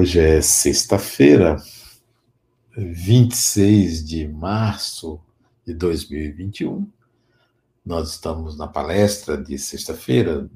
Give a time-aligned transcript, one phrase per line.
[0.00, 1.56] Hoje é sexta-feira,
[2.76, 5.20] 26 de março
[5.66, 6.88] de 2021.
[7.84, 10.48] Nós estamos na palestra de sexta-feira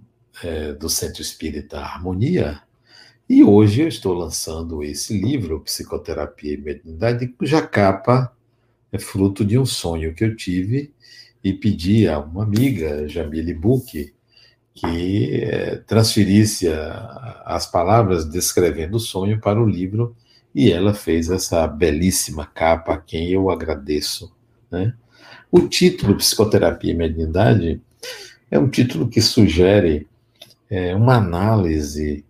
[0.44, 2.62] é, do Centro Espírita Harmonia
[3.28, 8.32] e hoje eu estou lançando esse livro, Psicoterapia e Mediunidade, cuja capa
[8.92, 10.94] é fruto de um sonho que eu tive
[11.42, 14.14] e pedi a uma amiga, Jamile Buch,
[14.74, 16.68] que é, transferisse
[17.44, 20.16] as palavras descrevendo o sonho para o livro
[20.54, 24.32] e ela fez essa belíssima capa, a quem eu agradeço.
[24.70, 24.94] Né?
[25.50, 27.80] O título Psicoterapia e Mediunidade
[28.50, 30.06] é um título que sugere
[30.68, 32.24] é, uma análise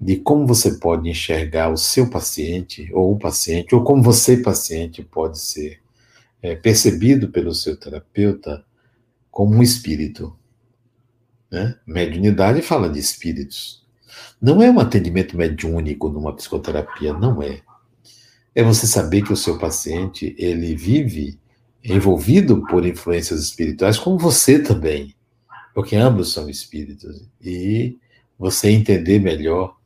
[0.00, 5.02] de como você pode enxergar o seu paciente, ou o paciente, ou como você, paciente,
[5.02, 5.80] pode ser
[6.40, 8.64] é, percebido pelo seu terapeuta
[9.30, 10.37] como um espírito.
[11.50, 11.76] Né?
[11.86, 13.86] Mediunidade fala de espíritos.
[14.40, 17.60] Não é um atendimento mediúnico numa psicoterapia, não é.
[18.54, 21.38] É você saber que o seu paciente, ele vive
[21.82, 25.14] envolvido por influências espirituais, como você também,
[25.74, 27.28] porque ambos são espíritos.
[27.40, 27.96] E
[28.38, 29.76] você entender melhor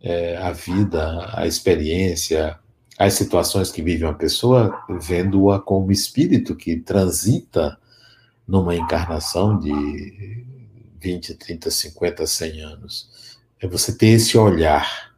[0.00, 2.58] é, a vida, a experiência,
[2.98, 7.78] as situações que vive uma pessoa, vendo-a como espírito que transita
[8.46, 10.44] numa encarnação de
[11.02, 13.38] 20, 30, 50, 100 anos.
[13.60, 15.12] É você ter esse olhar.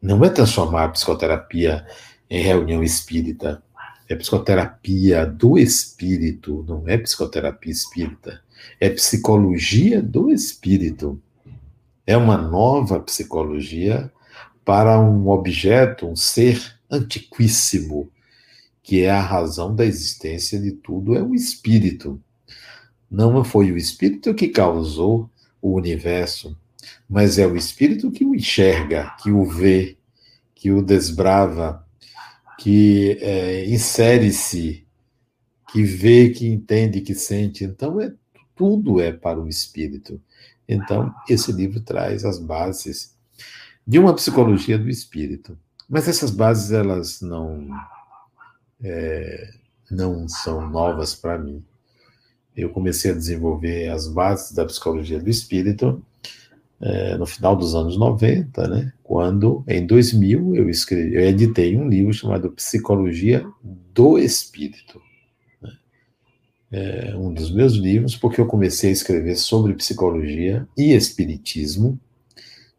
[0.00, 1.84] Não é transformar a psicoterapia
[2.30, 3.62] em reunião espírita.
[4.08, 8.40] É psicoterapia do espírito, não é psicoterapia espírita.
[8.78, 11.20] É psicologia do espírito.
[12.06, 14.12] É uma nova psicologia
[14.64, 18.10] para um objeto, um ser antiquíssimo,
[18.82, 22.20] que é a razão da existência de tudo, é o espírito.
[23.14, 25.30] Não foi o espírito que causou
[25.62, 26.58] o universo,
[27.08, 29.96] mas é o espírito que o enxerga, que o vê,
[30.52, 31.86] que o desbrava,
[32.58, 34.84] que é, insere-se,
[35.70, 37.62] que vê, que entende, que sente.
[37.62, 38.12] Então, é,
[38.56, 40.20] tudo é para o espírito.
[40.68, 43.16] Então, esse livro traz as bases
[43.86, 45.56] de uma psicologia do espírito.
[45.88, 47.68] Mas essas bases, elas não,
[48.82, 49.54] é,
[49.88, 51.64] não são novas para mim
[52.56, 56.02] eu comecei a desenvolver as bases da psicologia do espírito
[56.80, 61.88] é, no final dos anos 90, né, quando, em 2000, eu, escrevi, eu editei um
[61.88, 65.00] livro chamado Psicologia do Espírito.
[65.62, 65.72] Né,
[66.70, 71.98] é um dos meus livros, porque eu comecei a escrever sobre psicologia e espiritismo,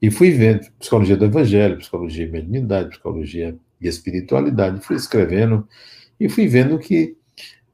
[0.01, 5.67] e fui vendo psicologia do evangelho, psicologia e mediunidade, psicologia e espiritualidade, fui escrevendo
[6.19, 7.17] e fui vendo que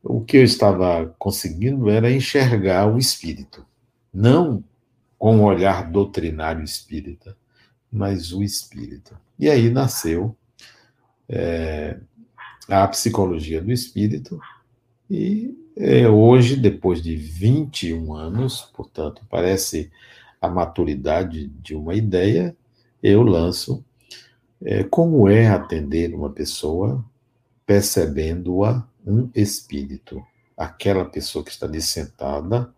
[0.04, 3.66] o que eu estava conseguindo era enxergar o espírito,
[4.14, 4.64] não
[5.18, 7.38] com o olhar doutrinário espírita,
[7.92, 9.16] mas o espírito.
[9.38, 10.36] E aí nasceu
[11.30, 11.98] é,
[12.68, 14.40] a psicologia do espírito,
[15.10, 19.92] e é, hoje, depois de 21 anos, portanto, parece
[20.42, 22.56] a maturidade de uma ideia,
[23.02, 23.84] eu lanço
[24.64, 27.04] é, como é atender uma pessoa
[27.66, 30.24] percebendo-a um espírito.
[30.58, 32.74] Aquela pessoa que está ali sentada,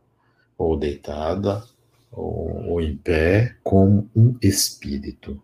[0.58, 1.64] ou deitada,
[2.12, 5.42] ou, ou em pé, como um espírito.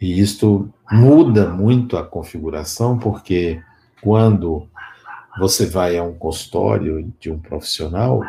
[0.00, 3.62] E isto muda muito a configuração, porque
[4.02, 4.68] quando
[5.38, 8.22] você vai a um consultório de um profissional,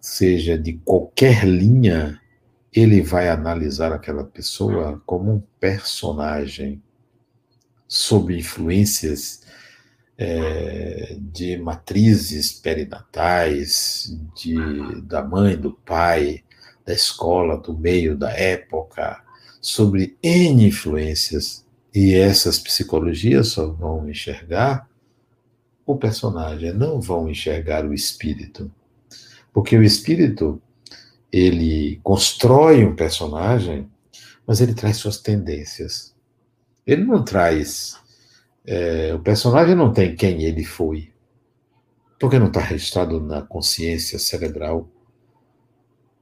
[0.00, 2.20] seja de qualquer linha,
[2.72, 6.82] ele vai analisar aquela pessoa como um personagem,
[7.86, 9.42] sob influências
[10.16, 14.56] é, de matrizes perinatais, de,
[15.02, 16.42] da mãe, do pai,
[16.84, 19.22] da escola, do meio, da época,
[19.60, 21.64] sobre N influências.
[21.94, 24.88] E essas psicologias só vão enxergar
[25.84, 28.70] o personagem, não vão enxergar o espírito.
[29.52, 30.60] Porque o espírito,
[31.30, 33.90] ele constrói um personagem,
[34.46, 36.14] mas ele traz suas tendências.
[36.86, 37.96] Ele não traz
[38.64, 41.10] é, o personagem não tem quem ele foi,
[42.18, 44.88] porque não está registrado na consciência cerebral.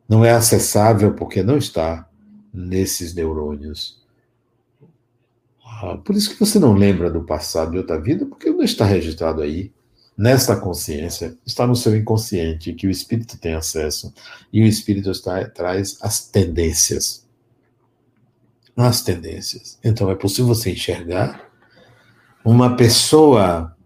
[0.09, 2.09] Não é acessável porque não está
[2.53, 4.03] nesses neurônios.
[5.65, 8.85] Ah, por isso que você não lembra do passado de outra vida, porque não está
[8.85, 9.73] registrado aí,
[10.17, 14.13] nesta consciência, está no seu inconsciente, que o espírito tem acesso,
[14.53, 17.27] e o espírito está, traz as tendências.
[18.77, 19.79] As tendências.
[19.85, 21.50] Então é possível você enxergar
[22.45, 23.77] uma pessoa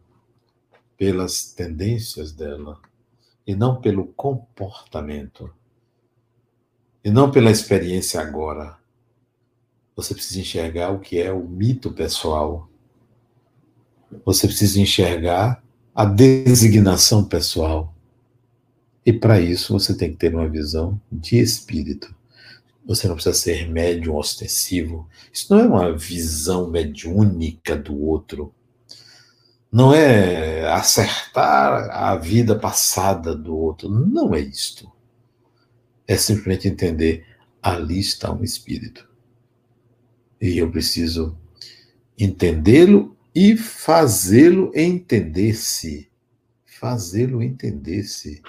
[0.96, 2.78] pelas tendências dela
[3.46, 5.52] e não pelo comportamento
[7.04, 8.78] e não pela experiência agora.
[9.96, 12.68] Você precisa enxergar o que é o mito pessoal.
[14.24, 15.62] Você precisa enxergar
[15.94, 17.94] a designação pessoal.
[19.04, 22.14] E para isso você tem que ter uma visão de espírito.
[22.86, 25.08] Você não precisa ser médium ostensivo.
[25.32, 28.54] Isso não é uma visão mediúnica do outro.
[29.72, 33.88] Não é acertar a vida passada do outro.
[33.88, 34.90] Não é isto.
[36.06, 37.26] É simplesmente entender:
[37.62, 39.08] ali está um espírito.
[40.40, 41.36] E eu preciso
[42.18, 46.10] entendê-lo e fazê-lo entender-se.
[46.66, 48.42] Fazê-lo entender-se.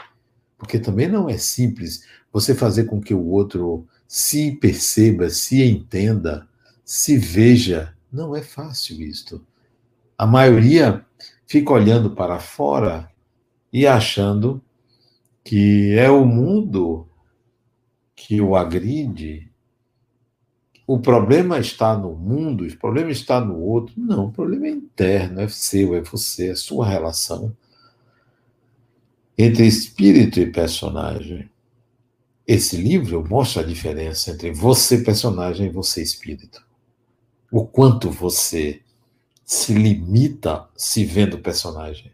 [0.57, 6.47] Porque também não é simples você fazer com que o outro se perceba, se entenda,
[6.83, 7.93] se veja.
[8.11, 9.45] Não é fácil isto.
[10.17, 11.05] A maioria
[11.47, 13.09] fica olhando para fora
[13.71, 14.61] e achando
[15.43, 17.07] que é o mundo
[18.15, 19.51] que o agride.
[20.87, 23.93] O problema está no mundo, o problema está no outro.
[23.97, 27.55] Não, o problema é interno, é seu, é você, é sua relação
[29.37, 31.49] entre espírito e personagem.
[32.47, 36.63] Esse livro mostra a diferença entre você, personagem, e você, espírito.
[37.51, 38.81] O quanto você
[39.43, 42.11] se limita se vendo personagem.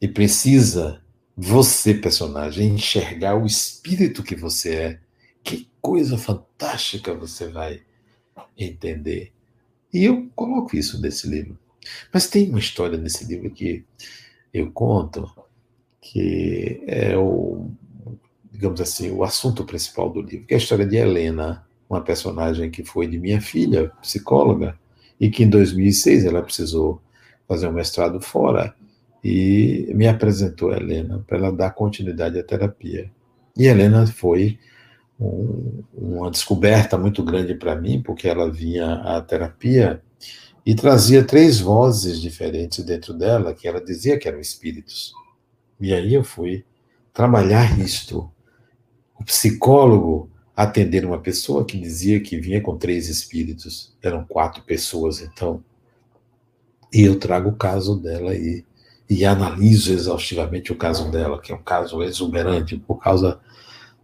[0.00, 1.02] E precisa,
[1.36, 5.00] você, personagem, enxergar o espírito que você é.
[5.42, 7.82] Que coisa fantástica você vai
[8.56, 9.32] entender.
[9.92, 11.58] E eu coloco isso nesse livro.
[12.12, 13.84] Mas tem uma história nesse livro que
[14.52, 15.30] eu conto,
[16.00, 17.70] que é o
[18.54, 22.70] digamos assim, o assunto principal do livro, que é a história de Helena, uma personagem
[22.70, 24.78] que foi de minha filha, psicóloga,
[25.20, 27.02] e que em 2006 ela precisou
[27.48, 28.72] fazer um mestrado fora
[29.22, 33.10] e me apresentou a Helena para ela dar continuidade à terapia.
[33.56, 34.56] E Helena foi
[35.18, 40.00] um, uma descoberta muito grande para mim, porque ela vinha à terapia
[40.64, 45.12] e trazia três vozes diferentes dentro dela, que ela dizia que eram espíritos.
[45.80, 46.64] E aí eu fui
[47.12, 48.30] trabalhar isto
[49.18, 55.20] o psicólogo atender uma pessoa que dizia que vinha com três espíritos, eram quatro pessoas
[55.20, 55.62] então,
[56.92, 58.64] e eu trago o caso dela e,
[59.10, 63.40] e analiso exaustivamente o caso dela, que é um caso exuberante por causa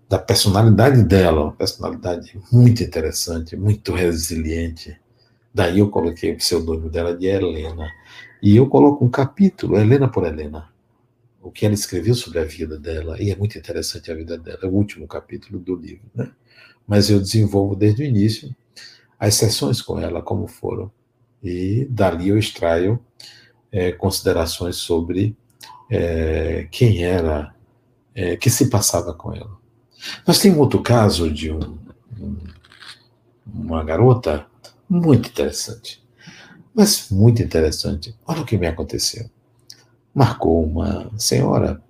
[0.08, 5.00] da personalidade dela, uma personalidade muito interessante, muito resiliente.
[5.54, 7.88] Daí eu coloquei o pseudônimo dela de Helena.
[8.42, 10.69] E eu coloco um capítulo, Helena por Helena
[11.40, 14.58] o que ela escreveu sobre a vida dela, e é muito interessante a vida dela,
[14.62, 16.30] é o último capítulo do livro, né?
[16.86, 18.54] Mas eu desenvolvo desde o início
[19.18, 20.90] as sessões com ela, como foram,
[21.42, 23.00] e dali eu extraio
[23.72, 25.36] é, considerações sobre
[25.90, 27.54] é, quem era,
[28.14, 29.58] é, que se passava com ela.
[30.26, 31.78] Mas tem outro caso de um,
[32.18, 32.36] um,
[33.46, 34.46] uma garota
[34.88, 36.02] muito interessante,
[36.74, 38.14] mas muito interessante.
[38.26, 39.30] Olha o que me aconteceu
[40.14, 41.82] marcou uma senhora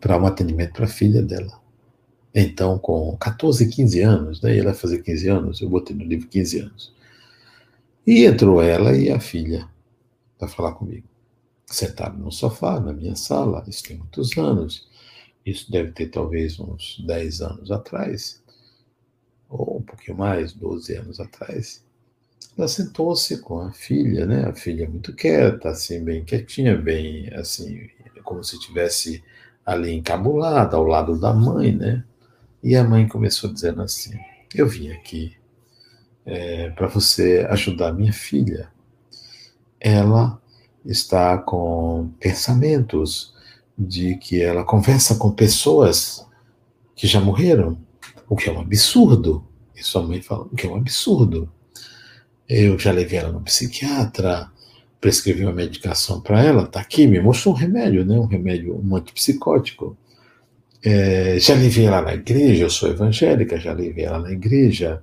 [0.00, 1.60] para um atendimento para a filha dela.
[2.34, 6.60] Então, com 14, 15 anos, né, ela fazer 15 anos, eu botei no livro 15
[6.60, 6.94] anos.
[8.06, 9.68] E entrou ela e a filha
[10.38, 11.06] para falar comigo.
[11.66, 14.88] Sentaram no sofá, na minha sala, isso tem muitos anos.
[15.44, 18.42] Isso deve ter talvez uns 10 anos atrás,
[19.48, 21.84] ou um pouquinho mais, 12 anos atrás.
[22.56, 24.44] Ela sentou-se com a filha, né?
[24.46, 27.88] A filha muito quieta, assim, bem quietinha, bem, assim,
[28.22, 29.22] como se estivesse
[29.64, 32.04] ali encabulada ao lado da mãe, né?
[32.62, 34.18] E a mãe começou dizendo assim:
[34.54, 35.36] Eu vim aqui
[36.26, 38.70] é, para você ajudar minha filha.
[39.78, 40.40] Ela
[40.84, 43.34] está com pensamentos
[43.76, 46.26] de que ela conversa com pessoas
[46.94, 47.78] que já morreram,
[48.28, 49.44] o que é um absurdo.
[49.74, 51.50] E sua mãe fala: O que é um absurdo.
[52.50, 54.50] Eu já levei ela no psiquiatra,
[55.00, 58.18] prescrevi uma medicação para ela, tá aqui, me mostrou um remédio, né?
[58.18, 59.96] Um remédio, um antipsicótico.
[60.82, 65.00] É, já levei ela na igreja, eu sou evangélica, já levei ela na igreja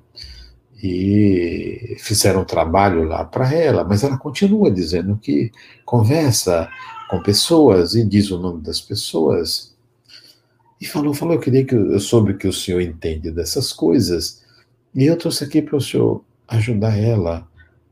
[0.83, 5.49] e fizeram um trabalho lá para ela, mas ela continua dizendo que
[5.85, 6.69] conversa
[7.09, 9.73] com pessoas e diz o nome das pessoas.
[10.81, 14.43] E falou, falou, eu queria que eu soube que o senhor entende dessas coisas.
[14.93, 17.47] E eu trouxe aqui para o senhor ajudar ela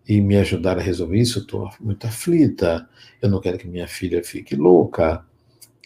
[0.08, 2.88] e me ajudar a resolver isso, estou muito aflita,
[3.22, 5.26] eu não quero que minha filha fique louca,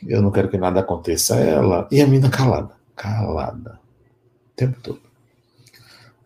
[0.05, 1.87] eu não quero que nada aconteça a ela.
[1.91, 3.79] E a mina calada, calada,
[4.51, 5.01] o tempo todo.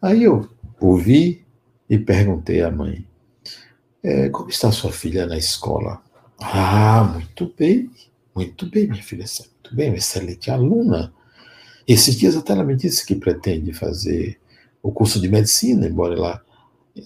[0.01, 1.45] Aí eu ouvi
[1.89, 3.05] e perguntei à mãe,
[4.01, 6.01] é, como está sua filha na escola?
[6.39, 7.89] Ah, muito bem,
[8.35, 11.13] muito bem, minha filha, muito bem, excelente aluna.
[11.87, 14.39] Esses dias até ela me disse que pretende fazer
[14.83, 16.45] o curso de medicina, embora ela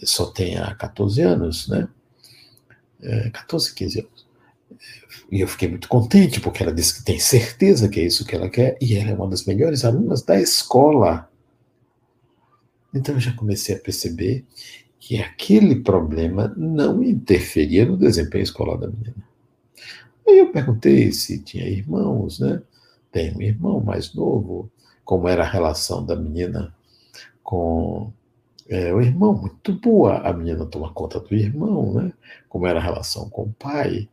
[0.03, 1.87] só tenha 14 anos, né?
[2.99, 4.27] É, 14, 15 anos.
[5.31, 8.35] E eu fiquei muito contente, porque ela disse que tem certeza que é isso que
[8.35, 11.29] ela quer, e ela é uma das melhores alunas da escola.
[12.93, 14.43] Então eu já comecei a perceber
[14.99, 19.15] que aquele problema não interferia no desempenho escolar da menina.
[20.27, 22.61] Aí eu perguntei se tinha irmãos, né?
[23.11, 24.69] Tem um irmão mais novo,
[25.05, 26.75] como era a relação da menina
[27.47, 28.11] com
[28.67, 30.17] é, o irmão, muito boa.
[30.17, 32.11] A menina toma conta do irmão, né?
[32.49, 34.09] Como era a relação com o pai.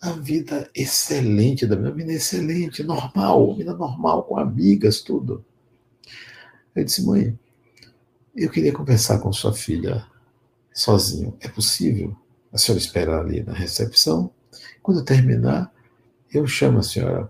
[0.00, 5.44] A vida excelente da minha vida, excelente, normal, vida normal, com amigas, tudo.
[6.72, 7.36] Eu disse, mãe,
[8.36, 10.06] eu queria conversar com sua filha
[10.72, 11.36] sozinho.
[11.40, 12.16] É possível?
[12.52, 14.30] A senhora espera ali na recepção.
[14.80, 15.74] Quando terminar,
[16.32, 17.28] eu chamo a senhora.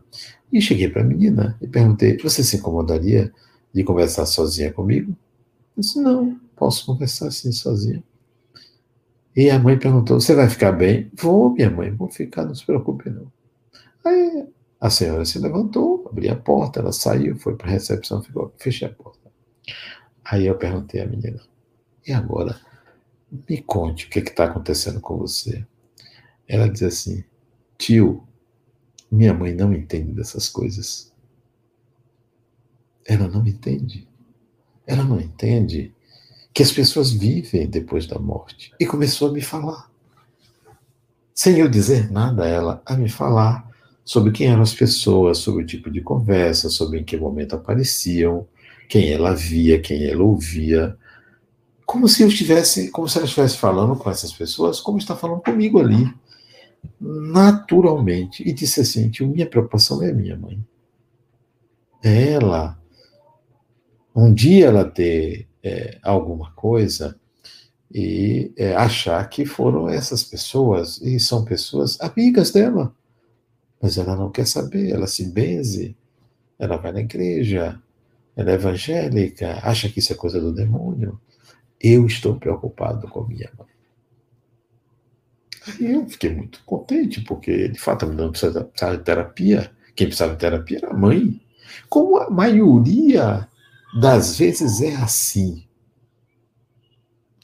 [0.52, 3.32] E cheguei para a menina e perguntei: Você se incomodaria
[3.72, 5.16] de conversar sozinha comigo?
[5.78, 8.02] Eu disse: Não, posso conversar assim sozinha.
[9.34, 11.08] E a mãe perguntou: Você vai ficar bem?
[11.14, 13.32] Vou, minha mãe, vou ficar, não se preocupe, não.
[14.04, 14.48] Aí
[14.80, 18.88] a senhora se levantou, abriu a porta, ela saiu, foi para a recepção, ficou, fechei
[18.88, 19.30] a porta.
[20.24, 21.40] Aí eu perguntei à menina:
[22.04, 22.60] E agora?
[23.48, 25.64] Me conte o que está acontecendo com você.
[26.48, 27.22] Ela diz assim:
[27.76, 28.26] Tio,
[29.12, 31.12] minha mãe não entende dessas coisas.
[33.06, 34.08] Ela não entende.
[34.88, 35.92] Ela não entende
[36.52, 38.72] que as pessoas vivem depois da morte.
[38.80, 39.88] E começou a me falar.
[41.34, 43.68] Sem eu dizer nada a ela, a me falar
[44.04, 48.48] sobre quem eram as pessoas, sobre o tipo de conversa, sobre em que momento apareciam,
[48.88, 50.96] quem ela via, quem ela ouvia.
[51.84, 55.42] Como se eu estivesse, como se ela estivesse falando com essas pessoas, como está falando
[55.42, 56.10] comigo ali
[57.00, 60.64] naturalmente e disse assim: minha preocupação é minha mãe.
[62.02, 62.77] É ela.
[64.14, 67.18] Um dia ela ter é, alguma coisa
[67.92, 72.94] e é, achar que foram essas pessoas, e são pessoas amigas dela.
[73.80, 75.96] Mas ela não quer saber, ela se benze,
[76.58, 77.80] ela vai na igreja,
[78.36, 81.18] ela é evangélica, acha que isso é coisa do demônio.
[81.80, 83.68] Eu estou preocupado com minha mãe.
[85.66, 89.70] Aí eu fiquei muito contente, porque de fato a menina precisava, precisava de terapia.
[89.94, 91.40] Quem precisava de terapia era a mãe.
[91.88, 93.47] Como a maioria
[93.94, 95.64] das vezes é assim.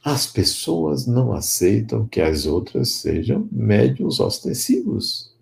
[0.05, 5.35] As pessoas não aceitam que as outras sejam médios ostensivos.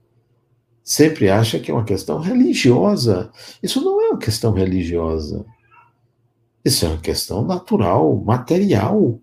[0.85, 3.33] Sempre acha que é uma questão religiosa.
[3.63, 5.45] Isso não é uma questão religiosa.
[6.65, 9.21] Isso é uma questão natural, material,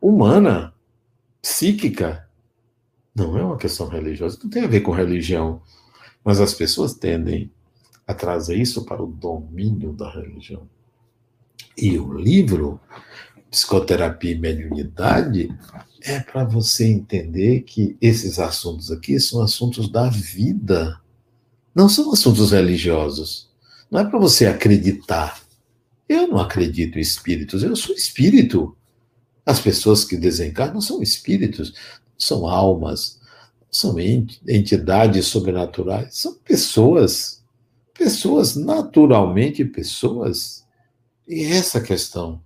[0.00, 0.74] humana,
[1.40, 2.28] psíquica.
[3.14, 5.62] Não é uma questão religiosa, não tem a ver com religião.
[6.22, 7.50] Mas as pessoas tendem
[8.06, 10.68] a trazer isso para o domínio da religião.
[11.76, 12.80] E o livro,
[13.50, 15.48] Psicoterapia e Mediunidade,
[16.02, 21.00] é para você entender que esses assuntos aqui são assuntos da vida,
[21.74, 23.50] não são assuntos religiosos.
[23.90, 25.40] Não é para você acreditar.
[26.08, 28.76] Eu não acredito em espíritos, eu sou espírito.
[29.44, 31.72] As pessoas que desencarnam são espíritos
[32.18, 33.20] são almas,
[33.70, 37.44] são entidades sobrenaturais, são pessoas,
[37.92, 40.65] pessoas naturalmente pessoas.
[41.26, 42.40] E essa questão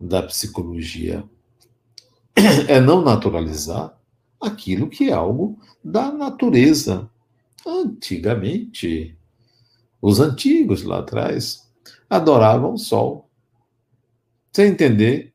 [0.00, 1.24] da psicologia
[2.68, 3.96] é não naturalizar
[4.40, 7.08] aquilo que é algo da natureza.
[7.66, 9.16] Antigamente,
[10.00, 11.68] os antigos lá atrás
[12.08, 13.28] adoravam o sol,
[14.52, 15.32] sem entender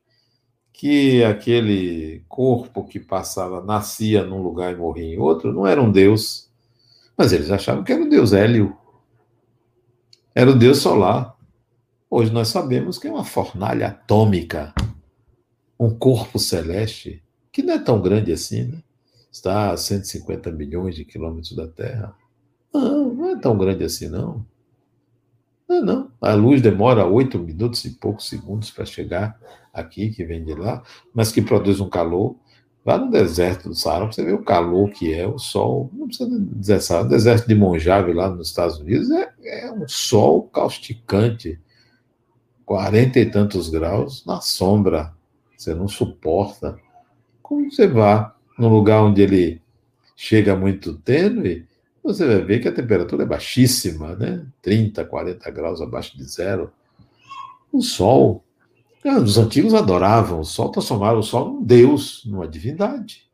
[0.72, 5.90] que aquele corpo que passava, nascia num lugar e morria em outro, não era um
[5.90, 6.50] Deus.
[7.16, 8.76] Mas eles achavam que era o Deus Hélio.
[10.34, 11.33] Era o Deus solar.
[12.10, 14.74] Hoje nós sabemos que é uma fornalha atômica,
[15.78, 18.82] um corpo celeste, que não é tão grande assim, né?
[19.30, 22.14] Está a 150 milhões de quilômetros da Terra.
[22.72, 24.46] Não, não é tão grande assim, não.
[25.68, 26.12] Não, não.
[26.20, 29.38] A luz demora oito minutos e poucos segundos para chegar
[29.72, 30.82] aqui, que vem de lá,
[31.12, 32.36] mas que produz um calor.
[32.86, 35.90] Lá no deserto do Saara, você vê o calor que é, o sol.
[35.94, 39.88] Não precisa dizer Saara, o deserto de Monjave, lá nos Estados Unidos, é, é um
[39.88, 41.58] sol causticante.
[42.64, 45.14] Quarenta e tantos graus na sombra.
[45.56, 46.78] Você não suporta.
[47.42, 49.60] Como você vá num lugar onde ele
[50.16, 51.66] chega muito tênue,
[52.02, 54.46] você vai ver que a temperatura é baixíssima, né?
[54.60, 56.70] 30, 40 graus abaixo de zero.
[57.72, 58.44] O sol.
[59.04, 63.28] Ah, os antigos adoravam o sol, transformaram o sol num deus, numa divindade.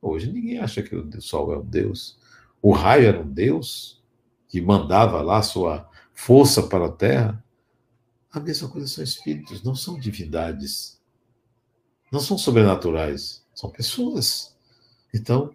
[0.00, 2.18] Hoje ninguém acha que o sol é um deus.
[2.60, 4.00] O raio era um deus
[4.48, 7.41] que mandava lá sua força para a terra.
[8.32, 10.98] A mesma coisa são espíritos, não são divindades.
[12.10, 14.56] Não são sobrenaturais, são pessoas.
[15.14, 15.52] Então,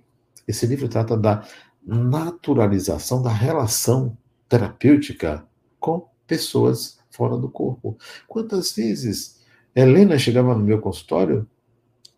[0.48, 1.48] esse livro trata da
[1.84, 4.18] naturalização da relação
[4.48, 5.48] terapêutica
[5.80, 7.98] com pessoas fora do corpo.
[8.28, 9.42] Quantas vezes
[9.76, 11.50] Helena chegava no meu consultório,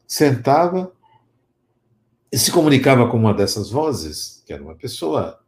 [0.07, 0.91] sentava
[2.31, 5.39] e se comunicava com uma dessas vozes, que era uma pessoa,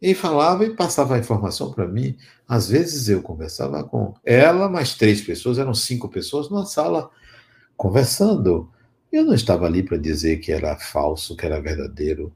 [0.00, 2.16] e falava e passava a informação para mim.
[2.48, 7.10] Às vezes eu conversava com ela, mais três pessoas, eram cinco pessoas numa sala
[7.76, 8.70] conversando.
[9.12, 12.32] Eu não estava ali para dizer que era falso, que era verdadeiro,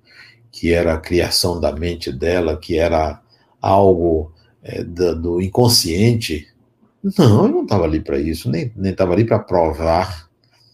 [0.52, 3.23] que era a criação da mente dela, que era
[3.61, 6.49] algo é, do, inconsciente.
[7.18, 10.28] Não, eu não estava ali para isso, nem estava ali para provar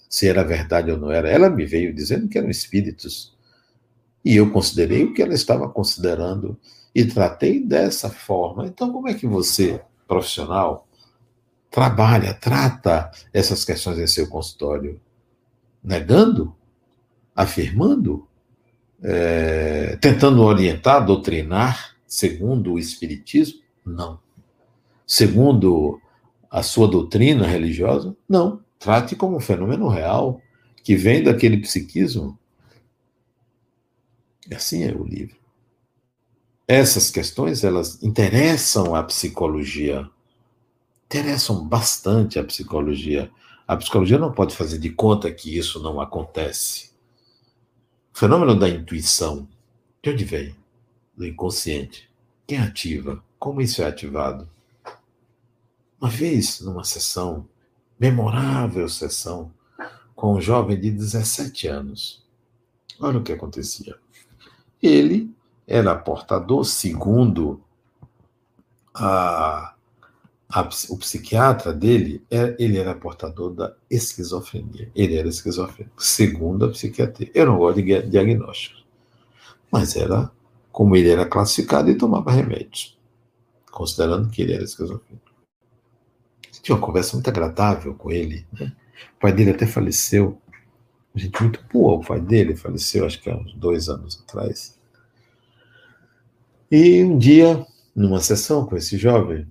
[0.09, 1.31] se era verdade ou não era.
[1.31, 3.33] Ela me veio dizendo que eram espíritos.
[4.25, 6.59] E eu considerei o que ela estava considerando
[6.95, 8.67] e tratei dessa forma.
[8.67, 10.89] Então, como é que você, profissional,
[11.71, 15.01] trabalha, trata essas questões em seu consultório?
[15.83, 16.55] Negando?
[17.35, 18.27] Afirmando?
[19.03, 23.61] É, tentando orientar, doutrinar, segundo o Espiritismo?
[23.87, 24.21] Não.
[25.07, 26.01] Segundo
[26.51, 28.15] a sua doutrina religiosa?
[28.29, 28.61] Não.
[28.79, 30.41] Trate como um fenômeno real
[30.83, 32.39] que vem daquele psiquismo.
[34.55, 35.40] Assim é o livro.
[36.73, 40.09] Essas questões, elas interessam a psicologia.
[41.07, 43.29] Interessam bastante a psicologia.
[43.67, 46.93] A psicologia não pode fazer de conta que isso não acontece.
[48.15, 49.49] O fenômeno da intuição,
[50.01, 50.55] de onde vem?
[51.17, 52.09] Do inconsciente.
[52.47, 53.21] Quem ativa?
[53.37, 54.49] Como isso é ativado?
[56.01, 57.49] Uma vez, numa sessão
[57.99, 59.53] memorável sessão
[60.15, 62.25] com um jovem de 17 anos.
[63.01, 63.99] Olha o que acontecia.
[64.81, 65.30] Ele
[65.71, 67.63] era portador, segundo
[68.95, 69.75] a,
[70.49, 74.91] a, o psiquiatra dele, é, ele era portador da esquizofrenia.
[74.95, 77.31] Ele era esquizofrênico, segundo a psiquiatria.
[77.35, 78.81] Eu não gosto de diagnóstico.
[79.71, 80.31] Mas era
[80.73, 82.99] como ele era classificado e tomava remédios,
[83.71, 85.31] considerando que ele era esquizofrênico
[86.63, 88.47] tinha uma conversa muito agradável com ele.
[88.53, 88.73] Né?
[89.17, 90.41] O pai dele até faleceu.
[91.15, 94.79] Gente muito boa, o pai dele faleceu, acho que há uns dois anos atrás.
[96.71, 99.47] E um dia, numa sessão com esse jovem,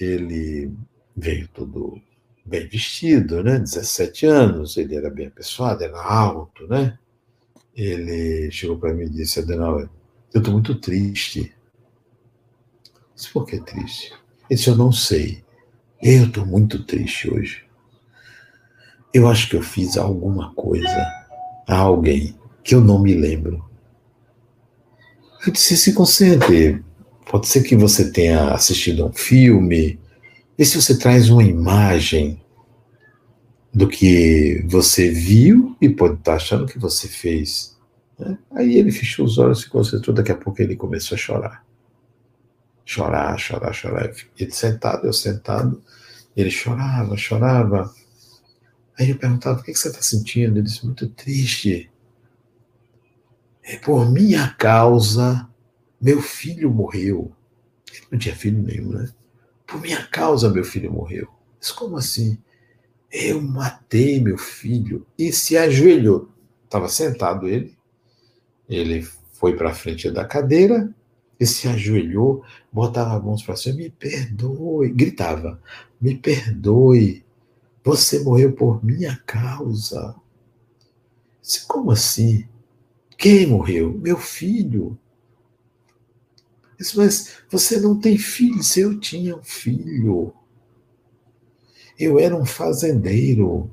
[0.00, 0.72] ele
[1.16, 2.00] veio todo
[2.44, 3.58] bem vestido, né?
[3.58, 6.98] 17 anos, ele era bem apessoado, era alto, né?
[7.74, 9.88] Ele chegou para mim e disse: Adenauer,
[10.32, 11.54] eu estou muito triste.
[12.94, 14.12] Eu disse, por que triste?
[14.48, 15.44] Ele disse: Eu não sei.
[16.02, 17.64] Eu estou muito triste hoje.
[19.14, 21.06] Eu acho que eu fiz alguma coisa
[21.68, 23.64] a alguém que eu não me lembro.
[25.44, 26.82] Eu disse: se concentre.
[27.30, 29.98] Pode ser que você tenha assistido a um filme.
[30.58, 32.40] E se você traz uma imagem
[33.72, 37.76] do que você viu e pode estar achando que você fez.
[38.18, 38.38] Né?
[38.52, 40.14] Aí ele fechou os olhos, se concentrou.
[40.14, 41.64] Daqui a pouco ele começou a chorar.
[42.84, 44.12] Chorar, chorar, chorar.
[44.38, 45.82] Ele sentado, eu sentado.
[46.36, 47.92] Ele chorava, chorava.
[48.98, 50.58] Aí eu perguntava: o que você está sentindo?
[50.58, 51.90] Ele disse: muito triste.
[53.62, 55.48] É por minha causa,
[56.00, 57.32] meu filho morreu.
[57.92, 59.08] Ele não tinha filho nenhum, né?
[59.66, 61.28] Por minha causa, meu filho morreu.
[61.58, 62.38] Mas como assim?
[63.10, 66.30] Eu matei meu filho e se ajoelhou.
[66.64, 67.76] Estava sentado ele.
[68.68, 70.92] Ele foi para a frente da cadeira
[71.38, 75.60] e se ajoelhou, botava as mãos para cima, me perdoe, gritava,
[76.00, 77.24] me perdoe,
[77.84, 80.14] você morreu por minha causa.
[81.40, 82.46] Disse, como assim?
[83.22, 83.96] Quem morreu?
[83.96, 84.98] Meu filho.
[86.76, 88.62] Disse, mas você não tem filho?
[88.62, 90.34] Se eu tinha um filho.
[91.98, 93.70] Eu era um fazendeiro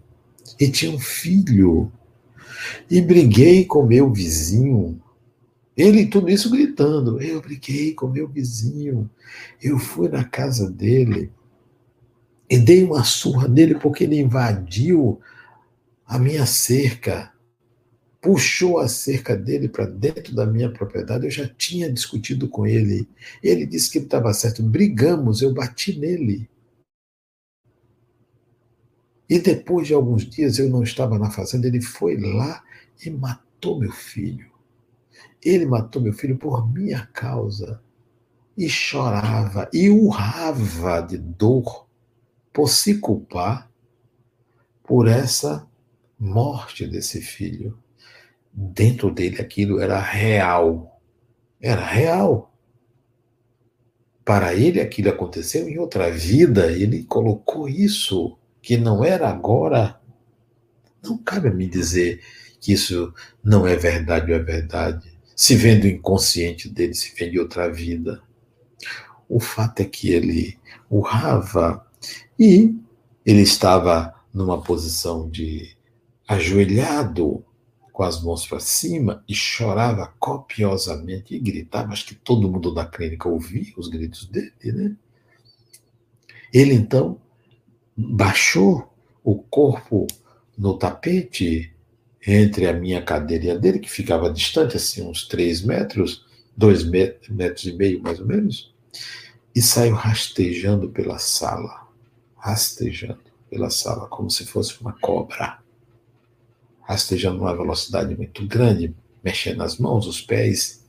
[0.59, 1.91] e tinha um filho.
[2.89, 5.01] E briguei com meu vizinho
[5.79, 7.21] ele, tudo isso gritando.
[7.21, 9.09] Eu briguei com meu vizinho.
[9.63, 11.31] Eu fui na casa dele
[12.49, 15.21] e dei uma surra nele porque ele invadiu
[16.05, 17.31] a minha cerca.
[18.21, 21.25] Puxou a cerca dele para dentro da minha propriedade.
[21.25, 23.07] Eu já tinha discutido com ele.
[23.41, 24.61] Ele disse que ele estava certo.
[24.61, 26.49] Brigamos, eu bati nele.
[29.29, 32.63] E depois de alguns dias eu não estava na fazenda, ele foi lá
[33.05, 34.49] e matou meu filho.
[35.41, 37.81] Ele matou meu filho por minha causa.
[38.57, 41.87] E chorava e urrava de dor
[42.51, 43.71] por se culpar
[44.83, 45.65] por essa
[46.19, 47.77] morte desse filho.
[48.53, 50.99] Dentro dele aquilo era real.
[51.61, 52.53] Era real.
[54.29, 59.99] para ele aquilo aconteceu em outra vida, ele colocou isso que não era agora.
[61.03, 62.21] Não cabe a mim dizer
[62.61, 63.11] que isso
[63.43, 65.17] não é verdade ou é verdade.
[65.35, 68.21] Se vem do inconsciente dele, se vem de outra vida.
[69.27, 70.59] O fato é que ele
[70.89, 71.83] urrava
[72.37, 72.75] e
[73.25, 75.75] ele estava numa posição de
[76.27, 77.43] ajoelhado,
[77.99, 81.91] com as mãos para cima, e chorava copiosamente e gritava.
[81.91, 84.95] Acho que todo mundo da clínica ouvia os gritos dele, né?
[86.53, 87.19] Ele então
[87.97, 88.89] baixou
[89.21, 90.07] o corpo
[90.57, 91.73] no tapete
[92.25, 96.85] entre a minha cadeira e a dele, que ficava distante, assim, uns três metros, dois
[96.85, 98.73] metros e meio mais ou menos,
[99.53, 101.85] e saiu rastejando pela sala,
[102.37, 105.59] rastejando pela sala, como se fosse uma cobra,
[106.89, 110.83] rastejando uma velocidade muito grande, mexendo as mãos, os pés.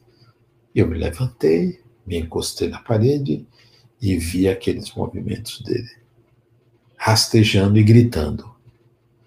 [0.75, 3.47] Eu me levantei, me encostei na parede
[4.01, 5.91] e vi aqueles movimentos dele,
[6.97, 8.51] rastejando e gritando: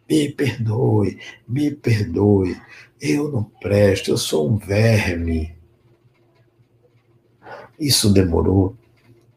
[0.09, 2.59] Me perdoe, me perdoe,
[2.99, 5.55] eu não presto, eu sou um verme.
[7.79, 8.75] Isso demorou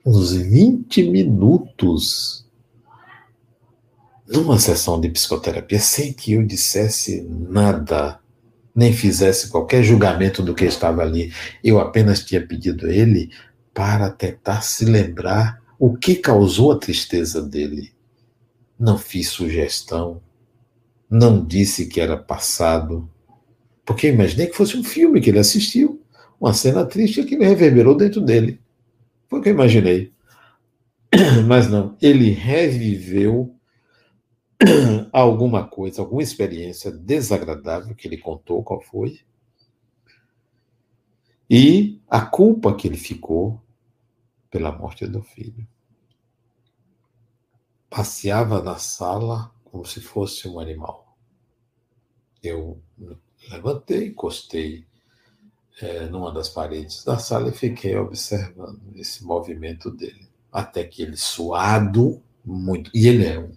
[0.06, 2.45] uns 20 minutos
[4.28, 8.18] numa sessão de psicoterapia sem que eu dissesse nada,
[8.74, 11.32] nem fizesse qualquer julgamento do que estava ali.
[11.62, 13.30] Eu apenas tinha pedido a ele
[13.72, 17.92] para tentar se lembrar o que causou a tristeza dele.
[18.78, 20.20] Não fiz sugestão,
[21.08, 23.08] não disse que era passado,
[23.84, 26.02] porque imaginei que fosse um filme que ele assistiu,
[26.40, 28.60] uma cena triste que reverberou dentro dele.
[29.28, 30.12] Foi o que eu imaginei.
[31.46, 33.55] Mas não, ele reviveu
[35.12, 39.20] alguma coisa, alguma experiência desagradável que ele contou, qual foi,
[41.48, 43.60] e a culpa que ele ficou
[44.50, 45.66] pela morte do filho.
[47.88, 51.16] Passeava na sala como se fosse um animal.
[52.42, 52.82] Eu
[53.48, 54.86] levantei, encostei
[55.80, 60.28] é, numa das paredes da sala e fiquei observando esse movimento dele.
[60.50, 62.90] Até que ele, suado, muito.
[62.94, 63.50] E ele é um,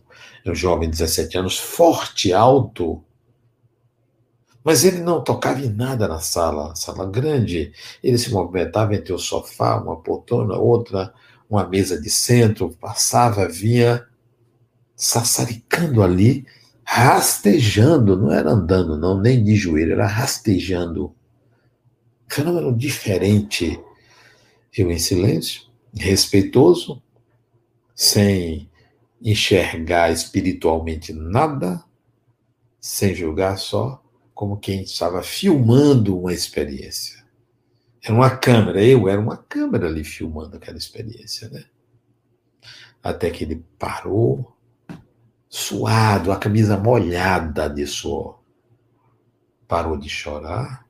[0.44, 3.04] é um jovem de 17 anos, forte, alto.
[4.64, 7.72] Mas ele não tocava em nada na sala, sala grande.
[8.04, 11.14] Ele se movimentava entre o sofá, uma poltrona, outra,
[11.50, 14.06] uma mesa de centro, passava, vinha
[14.96, 16.46] sassaricando ali,
[16.84, 21.14] rastejando, não era andando, não, nem de joelho, era rastejando.
[22.28, 23.80] Fenômeno diferente.
[24.78, 25.64] Eu em silêncio,
[25.96, 27.02] respeitoso,
[27.96, 28.69] sem
[29.22, 31.84] enxergar espiritualmente nada,
[32.80, 34.04] sem julgar só,
[34.34, 37.26] como quem estava filmando uma experiência.
[38.02, 41.66] Era uma câmera, eu era uma câmera ali filmando aquela experiência, né?
[43.04, 44.56] Até que ele parou,
[45.50, 48.40] suado, a camisa molhada de suor.
[49.68, 50.88] Parou de chorar,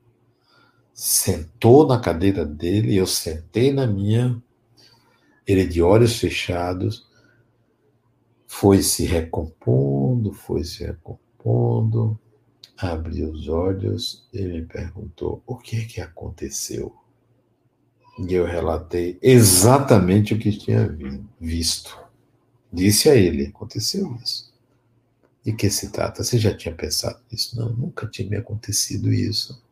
[0.94, 4.40] sentou na cadeira dele, eu sentei na minha,
[5.46, 7.09] ele de olhos fechados,
[8.52, 12.18] foi se recompondo, foi se recompondo,
[12.76, 16.92] abriu os olhos e me perguntou o que é que aconteceu.
[18.18, 20.94] E eu relatei exatamente o que tinha
[21.40, 21.96] visto.
[22.72, 24.52] Disse a ele: aconteceu isso.
[25.44, 26.24] De que se trata?
[26.24, 27.56] Você já tinha pensado nisso?
[27.56, 29.62] Não, nunca tinha me acontecido isso.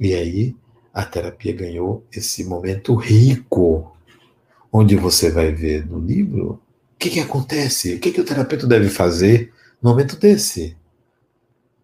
[0.00, 0.56] E aí
[0.92, 3.94] a terapia ganhou esse momento rico,
[4.72, 6.60] onde você vai ver no livro
[6.98, 7.94] que, que acontece?
[7.94, 10.76] O que, que o terapeuta deve fazer no momento desse?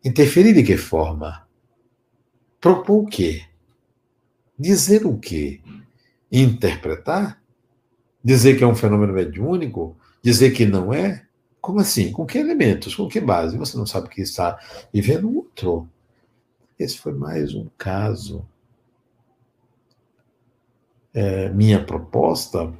[0.04, 1.46] Interferir de que forma?
[2.60, 3.44] Propor o quê?
[4.58, 5.60] Dizer o quê?
[6.30, 7.40] Interpretar?
[8.22, 9.96] Dizer que é um fenômeno mediúnico?
[10.22, 11.24] Dizer que não é?
[11.60, 12.10] Como assim?
[12.10, 12.94] Com que elementos?
[12.94, 13.56] Com que base?
[13.56, 14.58] Você não sabe que está
[14.92, 15.88] vivendo outro.
[16.78, 18.46] Esse foi mais um caso.
[21.12, 22.72] É, minha proposta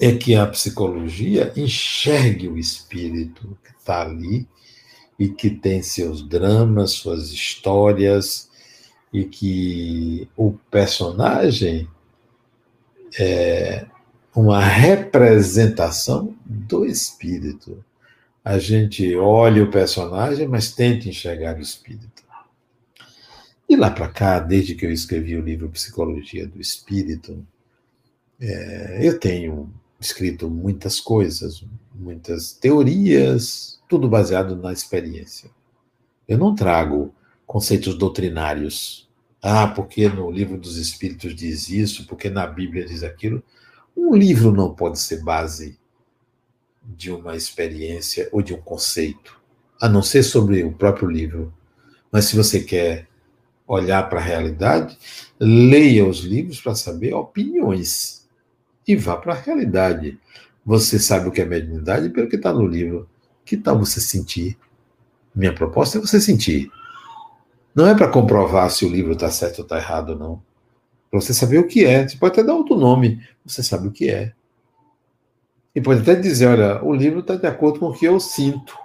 [0.00, 4.46] é que a psicologia enxergue o espírito que está ali
[5.18, 8.50] e que tem seus dramas, suas histórias,
[9.12, 11.88] e que o personagem
[13.18, 13.86] é
[14.34, 17.82] uma representação do espírito.
[18.44, 22.24] A gente olha o personagem, mas tenta enxergar o espírito.
[23.68, 27.44] E lá para cá, desde que eu escrevi o livro Psicologia do Espírito,
[28.38, 35.50] é, eu tenho escrito muitas coisas, muitas teorias, tudo baseado na experiência.
[36.28, 37.14] Eu não trago
[37.46, 39.08] conceitos doutrinários.
[39.42, 43.42] Ah, porque no livro dos Espíritos diz isso, porque na Bíblia diz aquilo.
[43.96, 45.78] Um livro não pode ser base
[46.82, 49.40] de uma experiência ou de um conceito,
[49.80, 51.54] a não ser sobre o próprio livro.
[52.10, 53.08] Mas se você quer
[53.66, 54.96] olhar para a realidade,
[55.38, 58.25] leia os livros para saber opiniões
[58.86, 60.18] e vá para a realidade.
[60.64, 63.08] Você sabe o que é mediunidade pelo que está no livro.
[63.44, 64.58] Que tal você sentir?
[65.34, 66.70] Minha proposta é você sentir.
[67.74, 70.42] Não é para comprovar se o livro está certo ou está errado, não.
[71.10, 72.08] Para você saber o que é.
[72.08, 74.32] Você pode até dar outro nome, você sabe o que é.
[75.74, 78.76] E pode até dizer: olha, o livro está de acordo com o que eu sinto.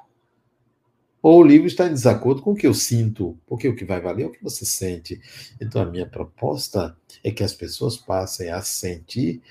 [1.22, 4.02] Ou o livro está em desacordo com o que eu sinto, porque o que vai
[4.02, 5.22] valer é o que você sente.
[5.62, 9.42] Então, a minha proposta é que as pessoas passem a sentir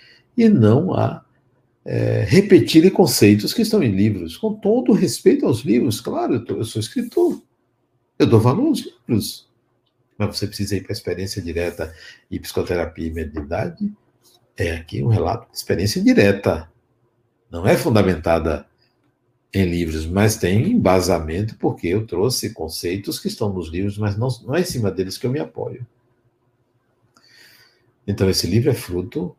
[0.44, 1.24] e não a
[1.84, 6.00] é, conceitos que estão em livros, com todo respeito aos livros.
[6.00, 7.42] Claro, eu, tô, eu sou escritor,
[8.18, 9.48] eu dou valor aos livros,
[10.16, 11.94] mas você precisa ir para a experiência direta.
[12.30, 13.92] E psicoterapia e mediunidade
[14.56, 16.70] é aqui um relato de experiência direta.
[17.50, 18.66] Não é fundamentada
[19.52, 24.28] em livros, mas tem embasamento porque eu trouxe conceitos que estão nos livros, mas não,
[24.46, 25.84] não é em cima deles que eu me apoio.
[28.06, 29.34] Então, esse livro é fruto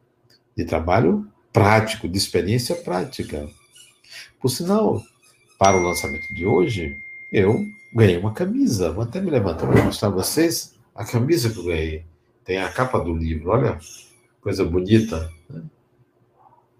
[0.56, 3.50] de trabalho prático, de experiência prática.
[4.40, 5.02] Por sinal,
[5.58, 6.98] para o lançamento de hoje,
[7.32, 8.92] eu ganhei uma camisa.
[8.92, 12.06] Vou até me levantar para mostrar a vocês a camisa que eu ganhei.
[12.44, 13.78] Tem a capa do livro, olha,
[14.42, 15.32] coisa bonita.
[15.50, 15.64] Né?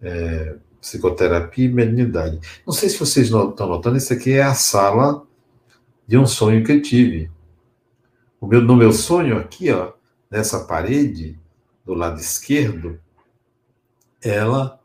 [0.02, 2.40] É, psicoterapia e mediunidade.
[2.66, 5.24] Não sei se vocês estão notando, isso aqui é a sala
[6.08, 7.30] de um sonho que eu tive.
[8.42, 9.94] Meu, no meu sonho aqui, ó,
[10.30, 11.38] nessa parede,
[11.86, 13.00] do lado esquerdo,
[14.24, 14.80] ela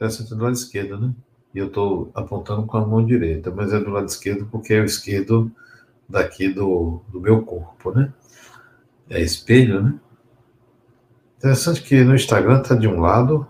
[0.00, 1.12] está do lado esquerdo, né?
[1.54, 4.80] E eu estou apontando com a mão direita, mas é do lado esquerdo porque é
[4.80, 5.50] o esquerdo
[6.08, 8.12] daqui do, do meu corpo, né?
[9.10, 9.94] É espelho, né?
[11.38, 13.46] Interessante que no Instagram está de um lado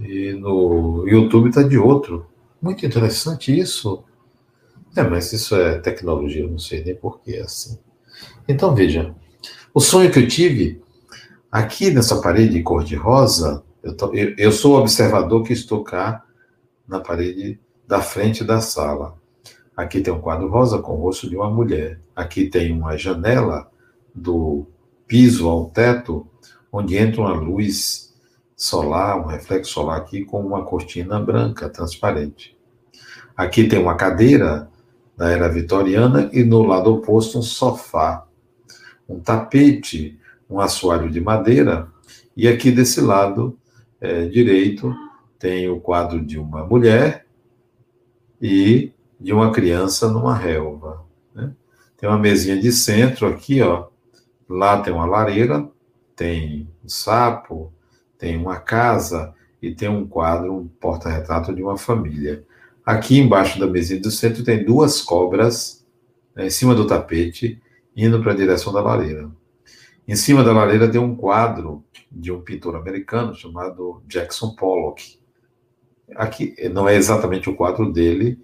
[0.00, 2.26] e no YouTube está de outro.
[2.60, 4.04] Muito interessante isso.
[4.96, 7.78] É, mas isso é tecnologia, eu não sei nem por que é assim.
[8.46, 9.14] Então veja,
[9.72, 10.80] o sonho que eu tive
[11.50, 16.24] aqui nessa parede cor-de-rosa, eu, eu, eu sou o observador que estou cá
[16.88, 19.16] na parede da frente da sala.
[19.76, 22.00] Aqui tem um quadro rosa com o rosto de uma mulher.
[22.16, 23.70] Aqui tem uma janela
[24.14, 24.66] do
[25.06, 26.26] piso ao teto,
[26.72, 28.14] onde entra uma luz
[28.56, 32.56] solar, um reflexo solar aqui com uma cortina branca, transparente.
[33.36, 34.70] Aqui tem uma cadeira
[35.16, 38.26] da era vitoriana e no lado oposto um sofá,
[39.06, 40.18] um tapete,
[40.48, 41.88] um assoalho de madeira
[42.36, 43.58] e aqui desse lado
[44.04, 44.94] é, direito
[45.38, 47.26] tem o quadro de uma mulher
[48.40, 51.02] e de uma criança numa relva.
[51.34, 51.52] Né?
[51.96, 53.88] Tem uma mesinha de centro aqui, ó.
[54.46, 55.66] Lá tem uma lareira,
[56.14, 57.72] tem um sapo,
[58.18, 62.44] tem uma casa e tem um quadro, um porta-retrato de uma família.
[62.84, 65.82] Aqui embaixo da mesinha do centro tem duas cobras
[66.36, 67.58] né, em cima do tapete,
[67.96, 69.30] indo para a direção da lareira.
[70.06, 75.18] Em cima da lareira tem um quadro de um pintor americano chamado Jackson Pollock.
[76.14, 78.38] Aqui não é exatamente o quadro dele,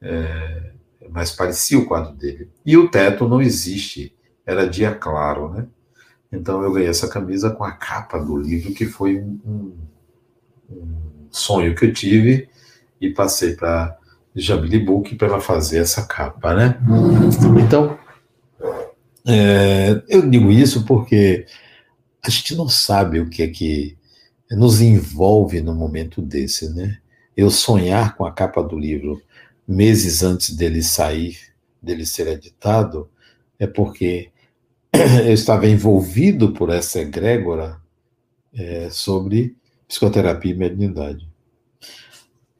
[0.00, 0.72] é,
[1.10, 2.50] mas parecia o quadro dele.
[2.64, 5.66] E o teto não existe, era dia claro, né?
[6.32, 9.76] Então eu ganhei essa camisa com a capa do livro, que foi um,
[10.68, 12.48] um sonho que eu tive
[13.00, 13.96] e passei para
[14.34, 16.78] Jamile Book para ela fazer essa capa, né?
[17.64, 17.98] Então,
[19.26, 21.46] é, eu digo isso porque
[22.22, 23.96] a gente não sabe o que é que
[24.50, 26.98] nos envolve no momento desse, né?
[27.36, 29.20] Eu sonhar com a capa do livro
[29.66, 31.38] meses antes dele sair,
[31.82, 33.08] dele ser editado,
[33.58, 34.30] é porque
[35.26, 37.80] eu estava envolvido por essa egrégora
[38.52, 39.56] é, sobre
[39.88, 41.33] psicoterapia e mediunidade.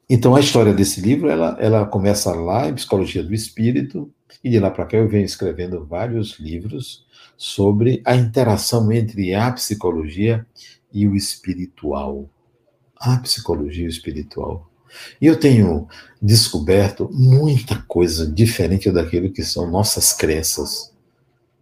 [0.09, 4.11] Então, a história desse livro, ela, ela começa lá em Psicologia do Espírito,
[4.43, 9.51] e de lá para cá eu venho escrevendo vários livros sobre a interação entre a
[9.51, 10.45] psicologia
[10.93, 12.29] e o espiritual.
[12.95, 14.69] A psicologia e o espiritual.
[15.19, 15.87] E eu tenho
[16.21, 20.95] descoberto muita coisa diferente daquilo que são nossas crenças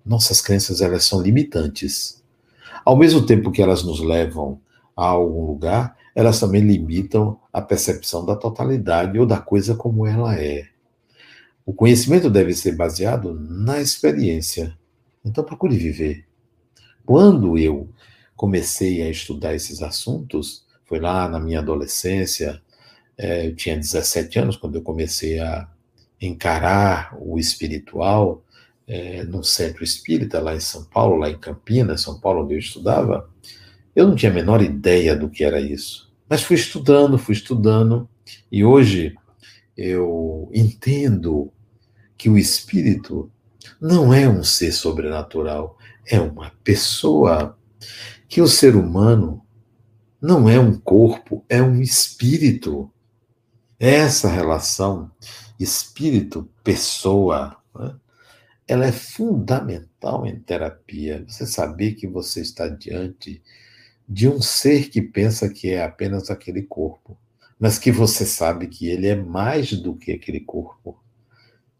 [0.06, 2.21] nossas crenças elas são limitantes.
[2.84, 4.60] Ao mesmo tempo que elas nos levam
[4.95, 10.36] a algum lugar, elas também limitam a percepção da totalidade ou da coisa como ela
[10.36, 10.67] é.
[11.65, 14.78] O conhecimento deve ser baseado na experiência.
[15.23, 16.26] Então, procure viver.
[17.06, 17.89] Quando eu
[18.36, 22.62] comecei a estudar esses assuntos, foi lá na minha adolescência,
[23.17, 25.67] é, eu tinha 17 anos quando eu comecei a
[26.19, 28.43] encarar o espiritual,
[28.88, 32.60] é, no centro espírita, lá em São Paulo, lá em Campinas, São Paulo, onde eu
[32.60, 33.30] estudava,
[33.95, 36.12] eu não tinha a menor ideia do que era isso.
[36.27, 38.10] Mas fui estudando, fui estudando,
[38.51, 39.15] e hoje
[39.75, 41.51] eu entendo
[42.17, 43.32] que o espírito
[43.79, 47.58] não é um ser sobrenatural, é uma pessoa.
[48.27, 49.45] Que o ser humano
[50.21, 52.89] não é um corpo, é um espírito.
[53.77, 55.12] Essa relação
[55.60, 57.95] espírito-pessoa, né,
[58.67, 61.23] ela é fundamental em terapia.
[61.27, 63.41] Você saber que você está diante
[64.08, 67.18] de um ser que pensa que é apenas aquele corpo,
[67.60, 71.02] mas que você sabe que ele é mais do que aquele corpo.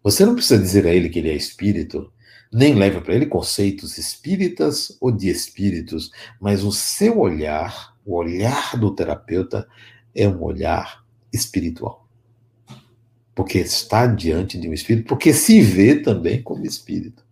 [0.04, 2.12] Você não precisa dizer a ele que ele é espírito,
[2.52, 8.78] nem leva para ele conceitos espíritas ou de espíritos, mas o seu olhar, o olhar
[8.78, 9.68] do terapeuta,
[10.14, 12.08] é um olhar espiritual.
[13.34, 17.26] Porque está diante de um espírito, porque se vê também como espírito.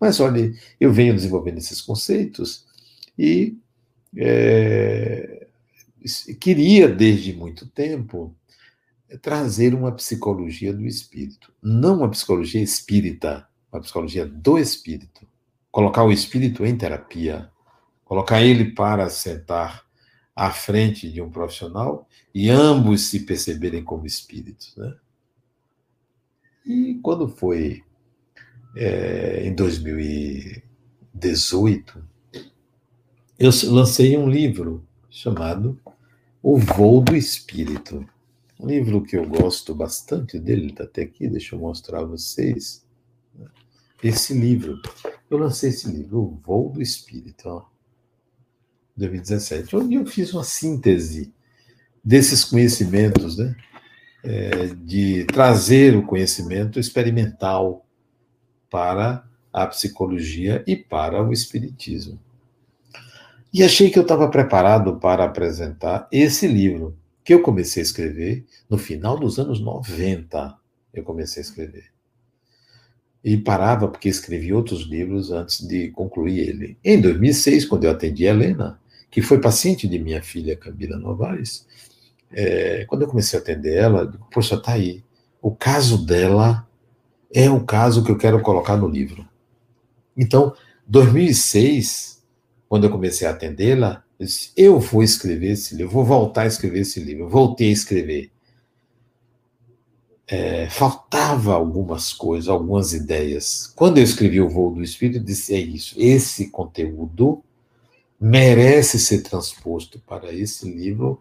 [0.00, 2.66] Mas olha, eu venho desenvolvendo esses conceitos
[3.16, 3.56] e
[4.16, 5.46] é,
[6.40, 8.34] queria desde muito tempo
[9.22, 15.24] trazer uma psicologia do espírito, não uma psicologia espírita, uma psicologia do espírito.
[15.70, 17.48] Colocar o espírito em terapia,
[18.04, 19.86] colocar ele para sentar
[20.34, 24.74] à frente de um profissional e ambos se perceberem como espíritos.
[24.76, 24.92] Né?
[26.66, 27.84] E quando foi
[28.74, 32.04] é, em 2018,
[33.40, 35.80] eu lancei um livro chamado
[36.42, 38.06] O Voo do Espírito.
[38.60, 42.84] Um livro que eu gosto bastante dele, está até aqui, deixa eu mostrar a vocês.
[44.04, 44.78] Esse livro,
[45.30, 47.64] eu lancei esse livro, O Voo do Espírito, ó,
[48.94, 51.32] 2017, onde eu fiz uma síntese
[52.04, 53.56] desses conhecimentos, né?
[54.22, 57.86] É, de trazer o conhecimento experimental
[58.68, 62.20] para a psicologia e para o espiritismo.
[63.52, 68.44] E achei que eu estava preparado para apresentar esse livro, que eu comecei a escrever
[68.68, 70.56] no final dos anos 90.
[70.94, 71.86] Eu comecei a escrever.
[73.22, 76.78] E parava porque escrevi outros livros antes de concluir ele.
[76.82, 81.66] Em 2006, quando eu atendi a Helena, que foi paciente de minha filha Camila Novaes,
[82.32, 85.02] é, quando eu comecei a atender ela, digo, poxa, tá aí.
[85.42, 86.66] O caso dela
[87.32, 89.28] é o caso que eu quero colocar no livro.
[90.16, 90.54] Então,
[90.86, 92.19] 2006,
[92.70, 96.46] quando eu comecei a atendê-la, eu disse, eu vou escrever esse livro, vou voltar a
[96.46, 97.24] escrever esse livro.
[97.24, 98.30] Eu voltei a escrever.
[100.24, 103.72] É, faltava algumas coisas, algumas ideias.
[103.74, 107.42] Quando eu escrevi o Voo do Espírito, eu disse, é isso, esse conteúdo
[108.20, 111.20] merece ser transposto para esse livro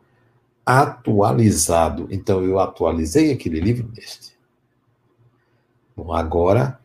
[0.63, 2.07] atualizado.
[2.11, 4.33] Então, eu atualizei aquele livro neste.
[5.97, 6.79] Bom, agora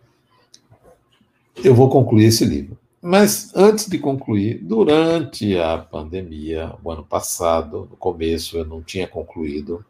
[1.62, 2.78] eu vou concluir esse livro.
[3.06, 9.06] Mas antes de concluir, durante a pandemia, o ano passado, no começo eu não tinha
[9.06, 9.84] concluído,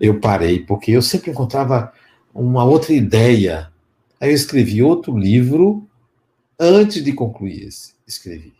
[0.00, 1.92] eu parei, porque eu sempre encontrava
[2.34, 3.72] uma outra ideia.
[4.20, 5.86] Aí eu escrevi outro livro
[6.58, 7.94] antes de concluir esse.
[8.04, 8.54] Escrevi.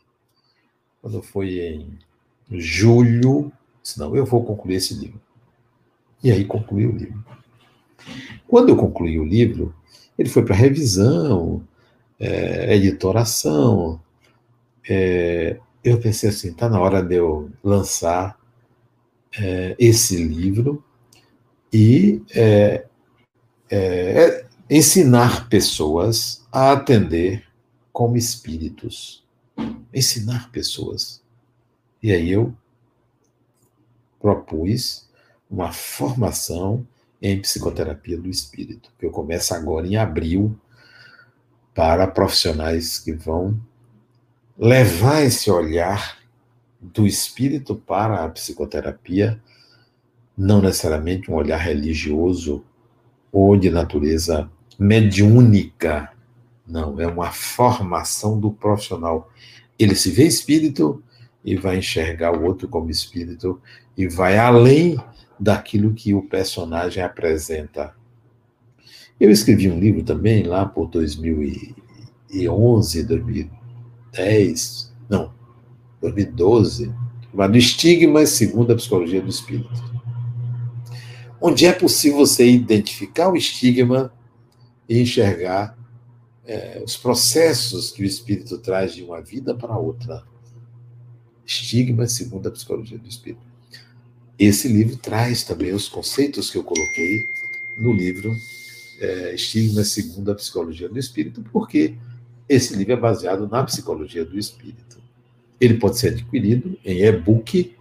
[1.02, 1.98] Quando foi em
[2.48, 3.50] julho,
[3.82, 5.20] senão eu vou concluir esse livro.
[6.22, 7.24] E aí concluí o livro.
[8.46, 9.74] Quando eu concluí o livro,
[10.16, 11.66] ele foi para revisão,
[12.18, 14.00] é, editoração.
[14.88, 18.38] É, eu pensei assim, está na hora de eu lançar
[19.38, 20.82] é, esse livro
[21.72, 22.86] e é,
[23.70, 27.44] é, é, ensinar pessoas a atender
[27.92, 29.24] como espíritos.
[29.92, 31.22] Ensinar pessoas.
[32.02, 32.54] E aí eu
[34.20, 35.08] propus
[35.50, 36.86] uma formação
[37.20, 40.58] em psicoterapia do espírito, que eu começo agora em abril
[41.76, 43.60] para profissionais que vão
[44.58, 46.16] levar esse olhar
[46.80, 49.38] do espírito para a psicoterapia,
[50.36, 52.64] não necessariamente um olhar religioso
[53.30, 56.10] ou de natureza mediúnica.
[56.66, 59.30] Não, é uma formação do profissional.
[59.78, 61.02] Ele se vê espírito
[61.44, 63.60] e vai enxergar o outro como espírito
[63.94, 64.98] e vai além
[65.38, 67.94] daquilo que o personagem apresenta
[69.18, 75.32] eu escrevi um livro também lá por 2011, 2010, não,
[76.00, 76.92] 2012,
[77.30, 79.96] chamado Estigmas segundo a Psicologia do Espírito.
[81.40, 84.12] Onde é possível você identificar o estigma
[84.88, 85.76] e enxergar
[86.44, 90.22] é, os processos que o espírito traz de uma vida para outra.
[91.44, 93.44] Estigma segundo a Psicologia do Espírito.
[94.38, 97.24] Esse livro traz também os conceitos que eu coloquei
[97.78, 98.34] no livro
[99.00, 101.94] é, estigmas segundo a psicologia do espírito, porque
[102.48, 105.02] esse livro é baseado na psicologia do espírito.
[105.60, 107.74] Ele pode ser adquirido em e-book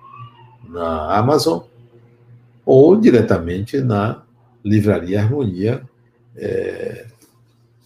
[0.68, 1.62] na Amazon
[2.66, 4.24] ou diretamente na
[4.64, 5.84] Livraria Harmonia,
[6.36, 7.06] é,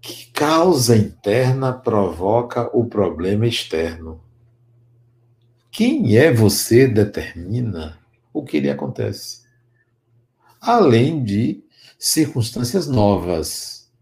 [0.00, 4.20] que causa interna provoca o problema externo.
[5.70, 7.98] Quem é você determina
[8.32, 9.42] o que lhe acontece.
[10.60, 11.62] Além de
[12.00, 13.92] circunstâncias novas.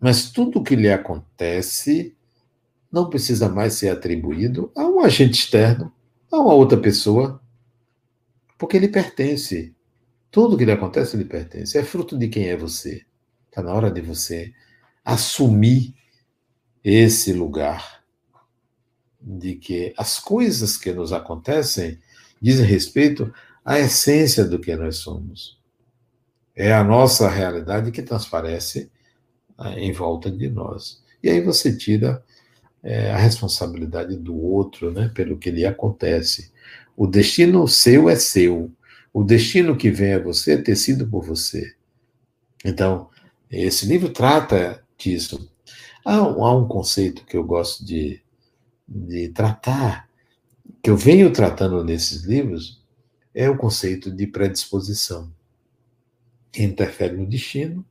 [0.00, 2.16] Mas tudo o que lhe acontece
[2.90, 5.92] não precisa mais ser atribuído a um agente externo,
[6.30, 7.40] a uma outra pessoa,
[8.58, 9.76] porque ele pertence.
[10.30, 11.76] Tudo que lhe acontece lhe pertence.
[11.76, 13.04] É fruto de quem é você.
[13.50, 14.52] Está na hora de você
[15.04, 15.94] assumir
[16.82, 18.02] esse lugar
[19.20, 22.00] de que as coisas que nos acontecem
[22.40, 25.61] dizem respeito à essência do que nós somos.
[26.54, 28.90] É a nossa realidade que transparece
[29.56, 31.02] ah, em volta de nós.
[31.22, 32.22] E aí você tira
[32.82, 36.52] é, a responsabilidade do outro, né, pelo que lhe acontece.
[36.96, 38.70] O destino seu é seu.
[39.12, 41.74] O destino que vem a você é tecido por você.
[42.64, 43.08] Então,
[43.50, 45.50] esse livro trata disso.
[46.04, 48.20] Há, há um conceito que eu gosto de,
[48.88, 50.08] de tratar,
[50.82, 52.82] que eu venho tratando nesses livros,
[53.34, 55.32] é o conceito de predisposição,
[56.52, 57.84] que interfere no destino,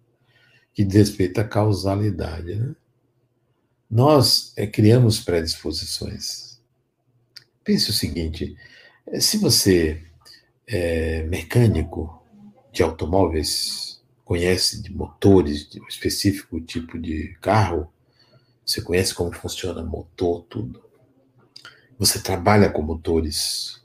[0.74, 2.56] que diz respeito à causalidade.
[2.56, 2.76] Né?
[3.90, 6.62] Nós é, criamos predisposições.
[7.64, 8.56] Pense o seguinte:
[9.08, 10.02] eh, se você
[10.66, 12.24] é mecânico
[12.72, 17.92] de automóveis, conhece de motores, de um específico tipo de carro,
[18.66, 20.82] você conhece como funciona motor, tudo.
[22.00, 23.81] Você trabalha com motores,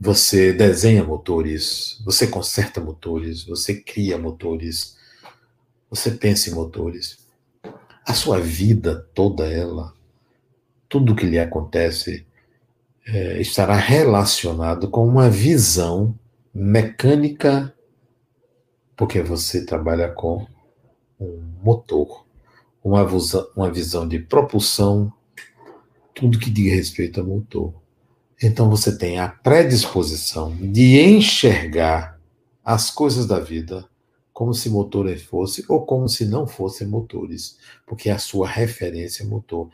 [0.00, 4.96] você desenha motores, você conserta motores, você cria motores,
[5.90, 7.26] você pensa em motores.
[8.06, 9.92] A sua vida toda ela,
[10.88, 12.26] tudo que lhe acontece,
[13.06, 16.18] é, estará relacionado com uma visão
[16.54, 17.74] mecânica
[18.98, 20.44] porque você trabalha com
[21.20, 22.26] um motor,
[22.82, 25.12] uma visão, uma visão de propulsão,
[26.12, 27.72] tudo que diga respeito a motor.
[28.42, 32.20] Então você tem a predisposição de enxergar
[32.64, 33.88] as coisas da vida
[34.32, 39.26] como se motor fosse ou como se não fossem motores, porque a sua referência é
[39.26, 39.68] motor.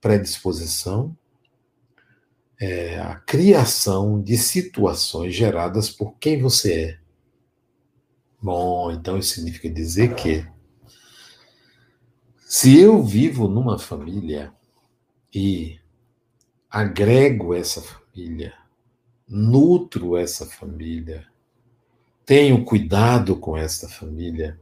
[0.00, 1.14] Predisposição
[2.58, 6.98] é a criação de situações geradas por quem você é.
[8.40, 10.46] Bom, então isso significa dizer que
[12.38, 14.50] se eu vivo numa família
[15.34, 15.78] e
[16.76, 18.52] agrego essa família,
[19.26, 21.26] nutro essa família,
[22.26, 24.60] tenho cuidado com essa família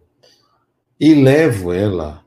[1.01, 2.25] e levo ela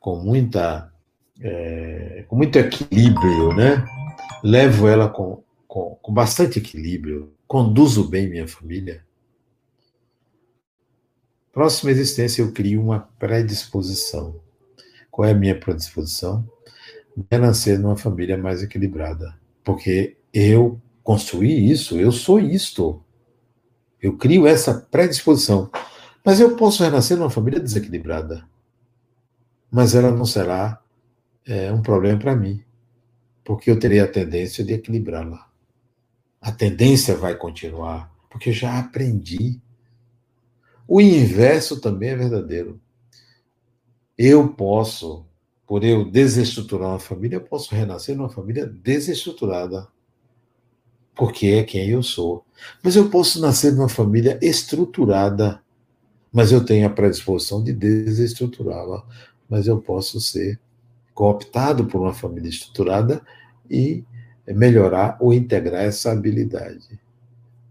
[0.00, 0.90] com muita
[1.38, 3.84] é, com muito equilíbrio, né?
[4.42, 9.04] Levo ela com, com, com bastante equilíbrio, conduzo bem minha família.
[11.52, 14.40] Próxima existência eu crio uma predisposição.
[15.10, 16.50] Qual é a minha predisposição?
[17.30, 19.38] É nascer numa família mais equilibrada.
[19.64, 23.02] Porque eu construí isso, eu sou isto.
[24.00, 25.70] Eu crio essa predisposição.
[26.24, 28.46] Mas eu posso renascer numa família desequilibrada.
[29.70, 30.82] Mas ela não será
[31.46, 32.62] é, um problema para mim.
[33.44, 35.48] Porque eu terei a tendência de equilibrá-la.
[36.40, 39.60] A tendência vai continuar, porque eu já aprendi.
[40.86, 42.80] O inverso também é verdadeiro.
[44.18, 45.26] Eu posso,
[45.66, 49.88] por eu desestruturar uma família, eu posso renascer numa família desestruturada
[51.16, 52.44] porque é quem eu sou.
[52.82, 55.62] Mas eu posso nascer numa família estruturada,
[56.30, 59.04] mas eu tenho a predisposição de desestruturá-la.
[59.48, 60.60] Mas eu posso ser
[61.14, 63.22] cooptado por uma família estruturada
[63.68, 64.04] e
[64.46, 67.00] melhorar ou integrar essa habilidade.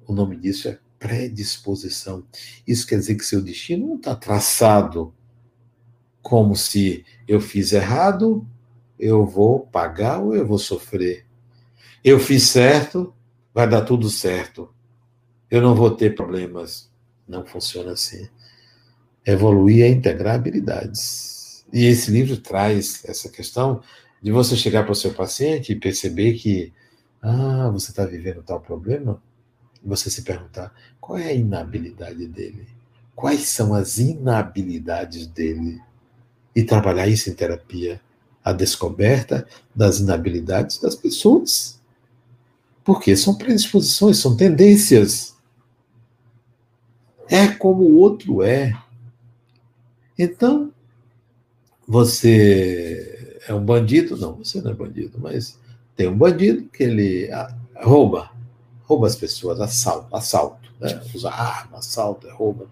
[0.08, 2.26] O nome disso é predisposição.
[2.68, 5.14] Isso quer dizer que seu destino não está traçado
[6.26, 8.44] como se eu fiz errado,
[8.98, 11.24] eu vou pagar ou eu vou sofrer.
[12.04, 13.14] Eu fiz certo,
[13.54, 14.74] vai dar tudo certo.
[15.52, 16.90] Eu não vou ter problemas.
[17.28, 18.28] Não funciona assim.
[19.24, 21.64] Evoluir é integrar habilidades.
[21.72, 23.84] E esse livro traz essa questão
[24.20, 26.74] de você chegar para o seu paciente e perceber que,
[27.22, 29.22] ah, você está vivendo tal problema,
[29.84, 32.66] e você se perguntar qual é a inabilidade dele,
[33.14, 35.80] quais são as inabilidades dele,
[36.56, 38.00] e trabalhar isso em terapia,
[38.44, 39.46] a descoberta
[39.76, 41.80] das inabilidades das pessoas.
[42.84, 45.36] Porque são predisposições, são tendências.
[47.28, 48.80] É como o outro é.
[50.18, 50.72] Então,
[51.88, 54.16] você é um bandido?
[54.16, 55.60] Não, você não é bandido, mas
[55.96, 58.32] tem um bandido que ele ah, rouba,
[58.84, 61.02] rouba as pessoas, assalto, assalto, né?
[61.14, 62.68] usa arma, assalto, rouba.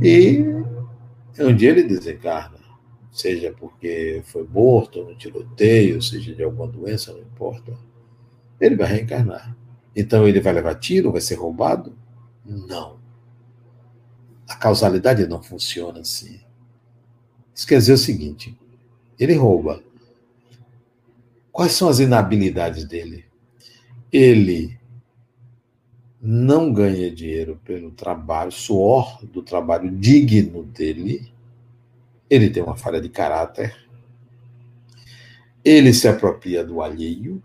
[0.00, 0.44] E
[1.38, 2.58] um dia ele desencarna,
[3.10, 7.72] seja porque foi morto no tiroteio, seja de alguma doença, não importa
[8.60, 9.56] ele vai reencarnar.
[9.94, 11.96] Então ele vai levar tiro, vai ser roubado?
[12.44, 12.98] Não.
[14.48, 16.40] A causalidade não funciona assim.
[17.54, 18.56] Isso quer dizer o seguinte:
[19.18, 19.82] ele rouba.
[21.52, 23.24] Quais são as inabilidades dele?
[24.12, 24.78] Ele
[26.26, 31.30] não ganha dinheiro pelo trabalho, suor do trabalho digno dele.
[32.30, 33.76] Ele tem uma falha de caráter.
[35.62, 37.42] Ele se apropria do alheio.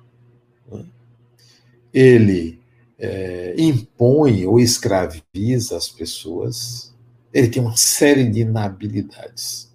[0.72, 0.86] Né?
[1.94, 2.60] ele
[2.98, 6.94] é, impõe ou escraviza as pessoas,
[7.34, 9.74] ele tem uma série de inabilidades.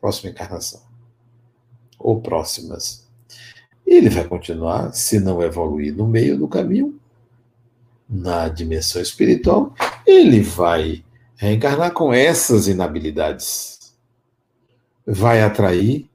[0.00, 0.82] Próxima encarnação.
[1.98, 3.06] Ou próximas.
[3.86, 6.98] Ele vai continuar, se não evoluir no meio do caminho,
[8.08, 9.74] na dimensão espiritual,
[10.06, 11.04] ele vai
[11.36, 13.94] reencarnar com essas inabilidades.
[15.06, 16.08] Vai atrair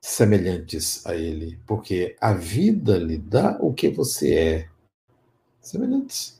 [0.00, 4.68] semelhantes a ele, porque a vida lhe dá o que você é.
[5.60, 6.38] Semelhantes.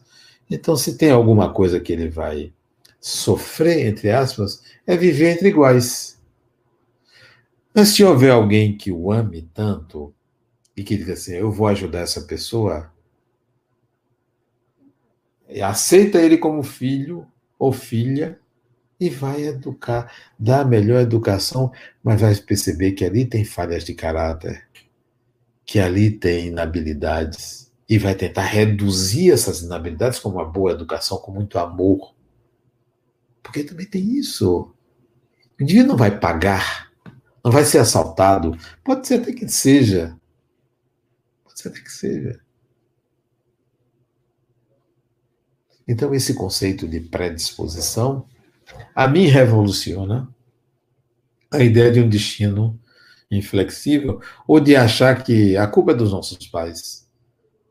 [0.51, 2.53] Então, se tem alguma coisa que ele vai
[3.01, 6.19] sofrer, entre aspas, é viver entre iguais.
[7.75, 10.15] Mas se houver alguém que o ame tanto
[10.77, 12.93] e que diga assim, eu vou ajudar essa pessoa,
[15.63, 17.27] aceita ele como filho
[17.59, 18.39] ou filha,
[18.99, 21.73] e vai educar, dar a melhor educação,
[22.03, 24.67] mas vai perceber que ali tem falhas de caráter,
[25.65, 31.33] que ali tem inabilidades, e vai tentar reduzir essas inabilidades com uma boa educação, com
[31.33, 32.15] muito amor.
[33.43, 34.75] Porque também tem isso.
[35.59, 36.91] O indivíduo não vai pagar,
[37.45, 38.57] não vai ser assaltado.
[38.83, 40.19] Pode ser até que seja.
[41.45, 42.41] Pode ser até que seja.
[45.87, 48.27] Então, esse conceito de predisposição
[48.95, 50.29] a mim revoluciona
[51.51, 52.79] a ideia de um destino
[53.31, 57.09] inflexível, ou de achar que a culpa é dos nossos pais,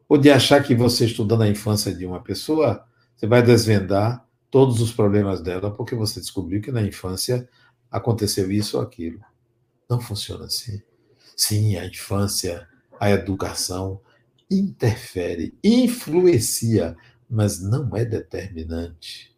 [0.07, 2.86] ou de achar que você estudando a infância de uma pessoa,
[3.16, 7.47] você vai desvendar todos os problemas dela porque você descobriu que na infância
[7.89, 9.20] aconteceu isso ou aquilo.
[9.89, 10.82] Não funciona assim.
[11.36, 12.68] Sim, a infância,
[12.99, 13.99] a educação
[14.49, 16.95] interfere, influencia,
[17.30, 19.34] mas não é determinante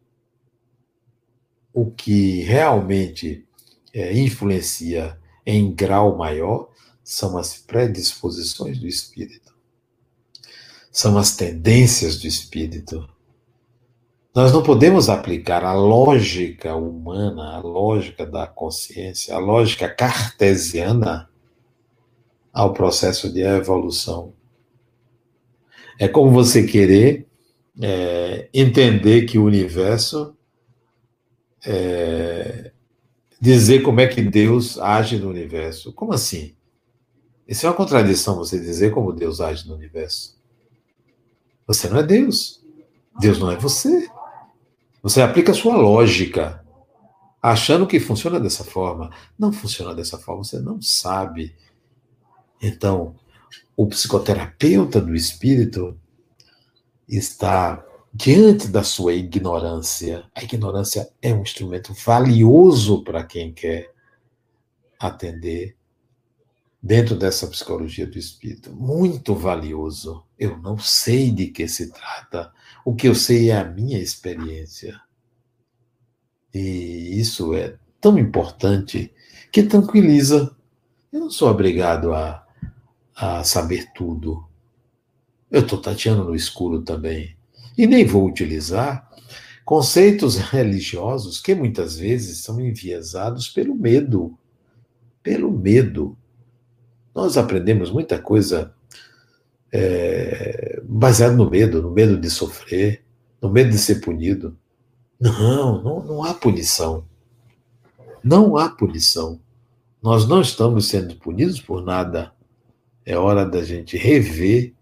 [1.76, 3.46] o que realmente
[3.94, 6.70] é, influencia em grau maior
[7.04, 9.54] são as predisposições do espírito,
[10.90, 13.08] são as tendências do espírito.
[14.34, 21.30] Nós não podemos aplicar a lógica humana, a lógica da consciência, a lógica cartesiana
[22.54, 24.34] ao processo de evolução.
[26.00, 27.28] É como você querer
[27.82, 30.36] é, entender que o universo
[31.66, 32.72] é,
[33.40, 35.92] dizer como é que Deus age no universo.
[35.94, 36.56] Como assim?
[37.48, 40.36] Isso é uma contradição você dizer como Deus age no universo.
[41.68, 42.64] Você não é Deus.
[43.20, 44.10] Deus não é você.
[45.02, 46.64] Você aplica a sua lógica,
[47.42, 49.12] achando que funciona dessa forma.
[49.38, 51.56] Não funciona dessa forma, você não sabe.
[52.62, 53.16] Então,
[53.78, 56.00] o psicoterapeuta do espírito
[57.08, 57.84] está
[58.14, 60.26] diante da sua ignorância.
[60.34, 63.91] A ignorância é um instrumento valioso para quem quer
[64.99, 65.76] atender
[66.82, 68.74] dentro dessa psicologia do espírito.
[68.74, 70.24] Muito valioso.
[70.38, 72.53] Eu não sei de que se trata.
[72.86, 74.99] O que eu sei é a minha experiência.
[76.53, 79.14] E isso é tão importante
[79.51, 80.56] que tranquiliza.
[81.12, 82.45] Eu não sou obrigado a,
[83.16, 84.47] a saber tudo.
[85.56, 87.34] Eu estou tateando no escuro também.
[87.78, 89.10] E nem vou utilizar
[89.64, 94.38] conceitos religiosos que muitas vezes são enviesados pelo medo.
[95.24, 96.18] Pelo medo.
[97.16, 98.76] Nós aprendemos muita coisa
[99.72, 103.06] é, baseado no medo, no medo de sofrer,
[103.41, 104.58] no medo de ser punido.
[105.18, 107.06] Não, não, não há punição.
[108.22, 109.39] Não há punição.
[110.03, 112.34] Nós não estamos sendo punidos por nada.
[113.06, 114.75] É hora da gente rever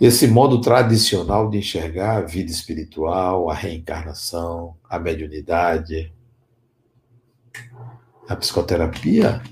[0.00, 6.12] esse modo tradicional de enxergar a vida espiritual, a reencarnação, a mediunidade.
[8.28, 9.42] A psicoterapia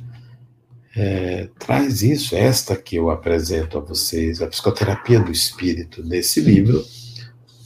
[0.96, 6.84] é, traz isso, esta que eu apresento a vocês, a psicoterapia do espírito, nesse livro,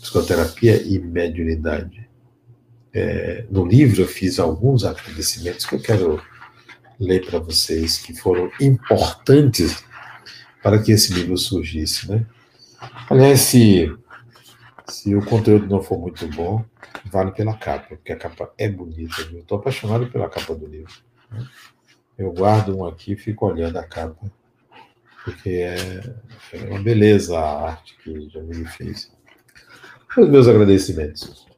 [0.01, 2.09] Psicoterapia e Mediunidade.
[2.93, 6.21] É, no livro eu fiz alguns agradecimentos que eu quero
[6.99, 9.85] ler para vocês, que foram importantes
[10.63, 12.11] para que esse livro surgisse.
[12.11, 12.27] Né?
[13.09, 13.97] Aliás, se,
[14.87, 16.65] se o conteúdo não for muito bom,
[17.07, 19.23] vale pela capa, porque a capa é bonita.
[19.33, 20.93] Eu estou apaixonado pela capa do livro.
[21.31, 21.47] Né?
[22.19, 24.31] Eu guardo um aqui e fico olhando a capa,
[25.25, 26.15] porque é,
[26.53, 29.11] é uma beleza a arte que Jamil fez.
[30.17, 31.51] Os meus agradecimentos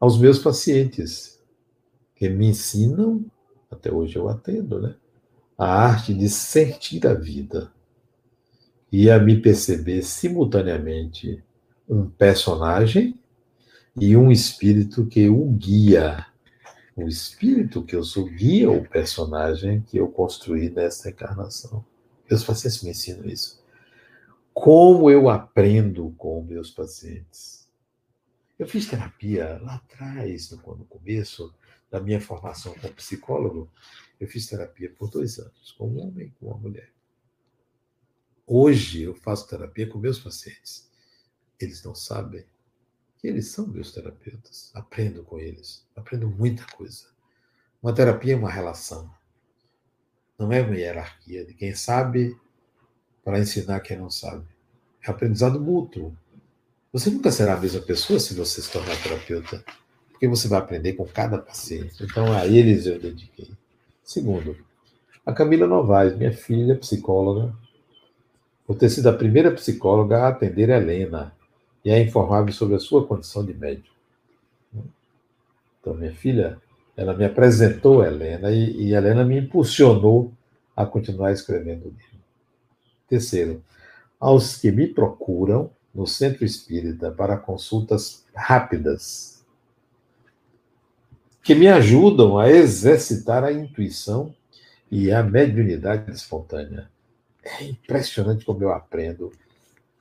[0.00, 1.40] aos meus pacientes,
[2.14, 3.24] que me ensinam,
[3.70, 4.94] até hoje eu atendo, né?
[5.56, 7.72] A arte de sentir a vida
[8.90, 11.42] e a me perceber simultaneamente
[11.88, 13.18] um personagem
[14.00, 16.26] e um espírito que o guia
[16.98, 21.84] o espírito que eu sou guia o personagem que eu construí nesta encarnação.
[22.28, 23.62] Meus pacientes me ensinam isso.
[24.52, 27.68] Como eu aprendo com meus pacientes?
[28.58, 31.54] Eu fiz terapia lá atrás, no começo
[31.88, 33.70] da minha formação como psicólogo.
[34.18, 36.90] Eu fiz terapia por dois anos, com um homem e com uma mulher.
[38.50, 40.88] Hoje eu faço terapia com meus pacientes.
[41.60, 42.46] Eles não sabem
[43.18, 44.70] que eles são meus terapeutas.
[44.72, 47.08] Aprendo com eles, aprendo muita coisa.
[47.82, 49.10] Uma terapia é uma relação,
[50.38, 52.34] não é uma hierarquia de quem sabe
[53.22, 54.46] para ensinar quem não sabe.
[55.06, 56.16] É aprendizado mútuo.
[56.90, 59.62] Você nunca será a mesma pessoa se você se tornar terapeuta,
[60.10, 62.02] porque você vai aprender com cada paciente.
[62.02, 63.50] Então, a eles eu dediquei.
[64.02, 64.56] Segundo,
[65.26, 67.54] a Camila Novaes, minha filha, psicóloga,
[68.68, 71.32] por ter sido a primeira psicóloga a atender a Helena,
[71.82, 73.94] e é informável sobre a sua condição de médium.
[75.80, 76.60] Então, minha filha,
[76.94, 80.34] ela me apresentou a Helena e, e a Helena me impulsionou
[80.76, 82.18] a continuar escrevendo o livro.
[83.08, 83.64] Terceiro,
[84.20, 89.42] aos que me procuram no centro espírita para consultas rápidas,
[91.42, 94.34] que me ajudam a exercitar a intuição
[94.90, 96.90] e a mediunidade espontânea.
[97.42, 99.32] É impressionante como eu aprendo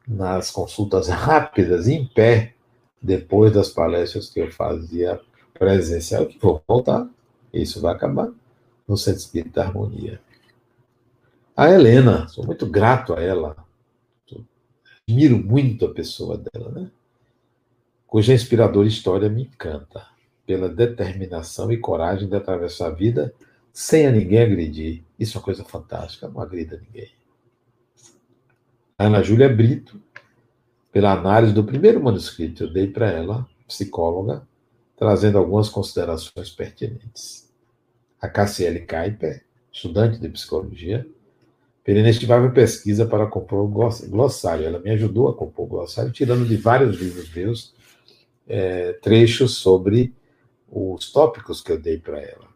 [0.08, 2.54] nas consultas rápidas, em pé,
[3.02, 5.20] depois das palestras que eu fazia
[5.54, 7.08] presencial, que vou voltar,
[7.54, 8.32] isso vai acabar
[8.88, 10.22] no Centro Espírita da Harmonia.
[11.56, 13.56] A Helena, sou muito grato a ela,
[15.08, 16.92] admiro muito a pessoa dela, né?
[18.06, 20.06] cuja inspiradora história me encanta,
[20.46, 23.34] pela determinação e coragem de atravessar a vida
[23.74, 25.04] sem a ninguém agredir.
[25.20, 27.12] Isso é uma coisa fantástica, não agrida ninguém.
[29.00, 30.02] Ana Júlia Brito,
[30.91, 34.41] pela análise do primeiro manuscrito, eu dei para ela, psicóloga,
[34.95, 37.48] trazendo algumas considerações pertinentes.
[38.20, 41.06] A Cassiele Kaiper, estudante de psicologia,
[41.84, 44.66] pela inestimável pesquisa para compor o glossário.
[44.66, 47.76] Ela me ajudou a compor o glossário, tirando de vários livros meus
[48.48, 50.12] é, trechos sobre
[50.68, 52.48] os tópicos que eu dei para ela.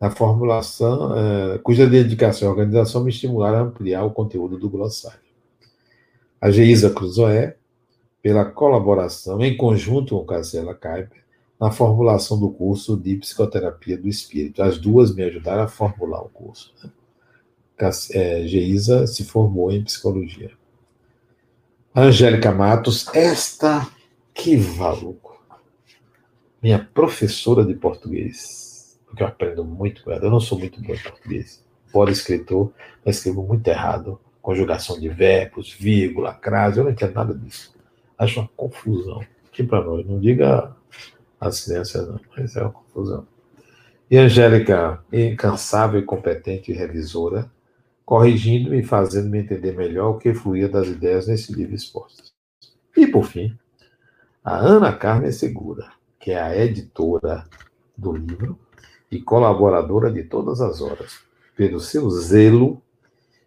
[0.00, 5.31] Na formulação, é, cuja dedicação e organização me estimularam a ampliar o conteúdo do glossário.
[6.42, 7.56] A Geisa Cruzoé,
[8.20, 11.22] pela colaboração em conjunto com Casella Kuiper,
[11.60, 14.60] na formulação do curso de Psicoterapia do Espírito.
[14.60, 16.74] As duas me ajudaram a formular o curso.
[16.82, 16.90] Né?
[18.48, 20.50] Geisa se formou em psicologia.
[21.94, 23.88] Angélica Matos, esta
[24.34, 25.40] que valuco.
[26.60, 30.24] Minha professora de português, porque eu aprendo muito com ela.
[30.24, 31.64] Eu não sou muito bom em português.
[31.86, 32.72] Fora escritor,
[33.04, 34.18] eu escrevo muito errado.
[34.42, 37.72] Conjugação de verbos, vírgula, crase, eu não entendo nada disso.
[38.18, 39.24] Acho uma confusão.
[39.46, 40.74] Aqui para nós, não diga
[41.40, 43.26] as crianças, não, mas é uma confusão.
[44.10, 47.50] E Angélica, incansável e competente revisora,
[48.04, 52.24] corrigindo e fazendo-me entender melhor o que fluía das ideias nesse livro exposto.
[52.96, 53.56] E, por fim,
[54.44, 57.44] a Ana Carmen Segura, que é a editora
[57.96, 58.58] do livro
[59.10, 61.20] e colaboradora de todas as horas,
[61.56, 62.82] pelo seu zelo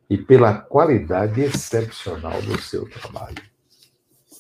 [0.10, 3.42] e pela qualidade excepcional do seu trabalho.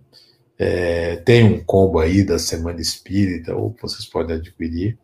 [0.59, 4.99] É, tem um combo aí da Semana Espírita, ou vocês podem adquirir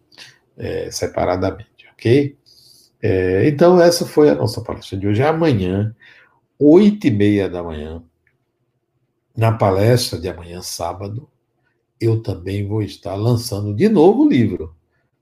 [0.56, 2.36] é, separadamente, ok?
[3.00, 5.22] É, então, essa foi a nossa palestra de hoje.
[5.22, 5.94] Amanhã,
[6.58, 8.02] oito e meia da manhã,
[9.36, 11.28] na palestra de amanhã, sábado,
[12.00, 14.74] eu também vou estar lançando de novo o livro,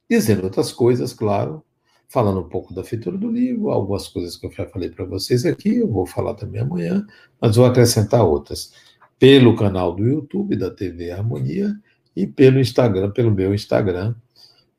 [0.09, 1.63] dizendo outras coisas, claro,
[2.09, 5.45] falando um pouco da feitura do livro, algumas coisas que eu já falei para vocês
[5.45, 7.05] aqui, eu vou falar também amanhã,
[7.41, 8.73] mas vou acrescentar outras.
[9.19, 11.75] Pelo canal do YouTube da TV Harmonia
[12.15, 14.15] e pelo Instagram, pelo meu Instagram,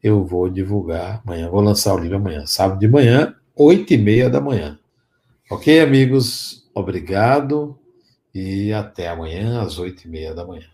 [0.01, 4.29] eu vou divulgar amanhã, vou lançar o livro amanhã, sábado de manhã, oito e meia
[4.29, 4.79] da manhã.
[5.49, 6.69] Ok, amigos?
[6.73, 7.77] Obrigado
[8.35, 10.67] e até amanhã às oito e meia da manhã.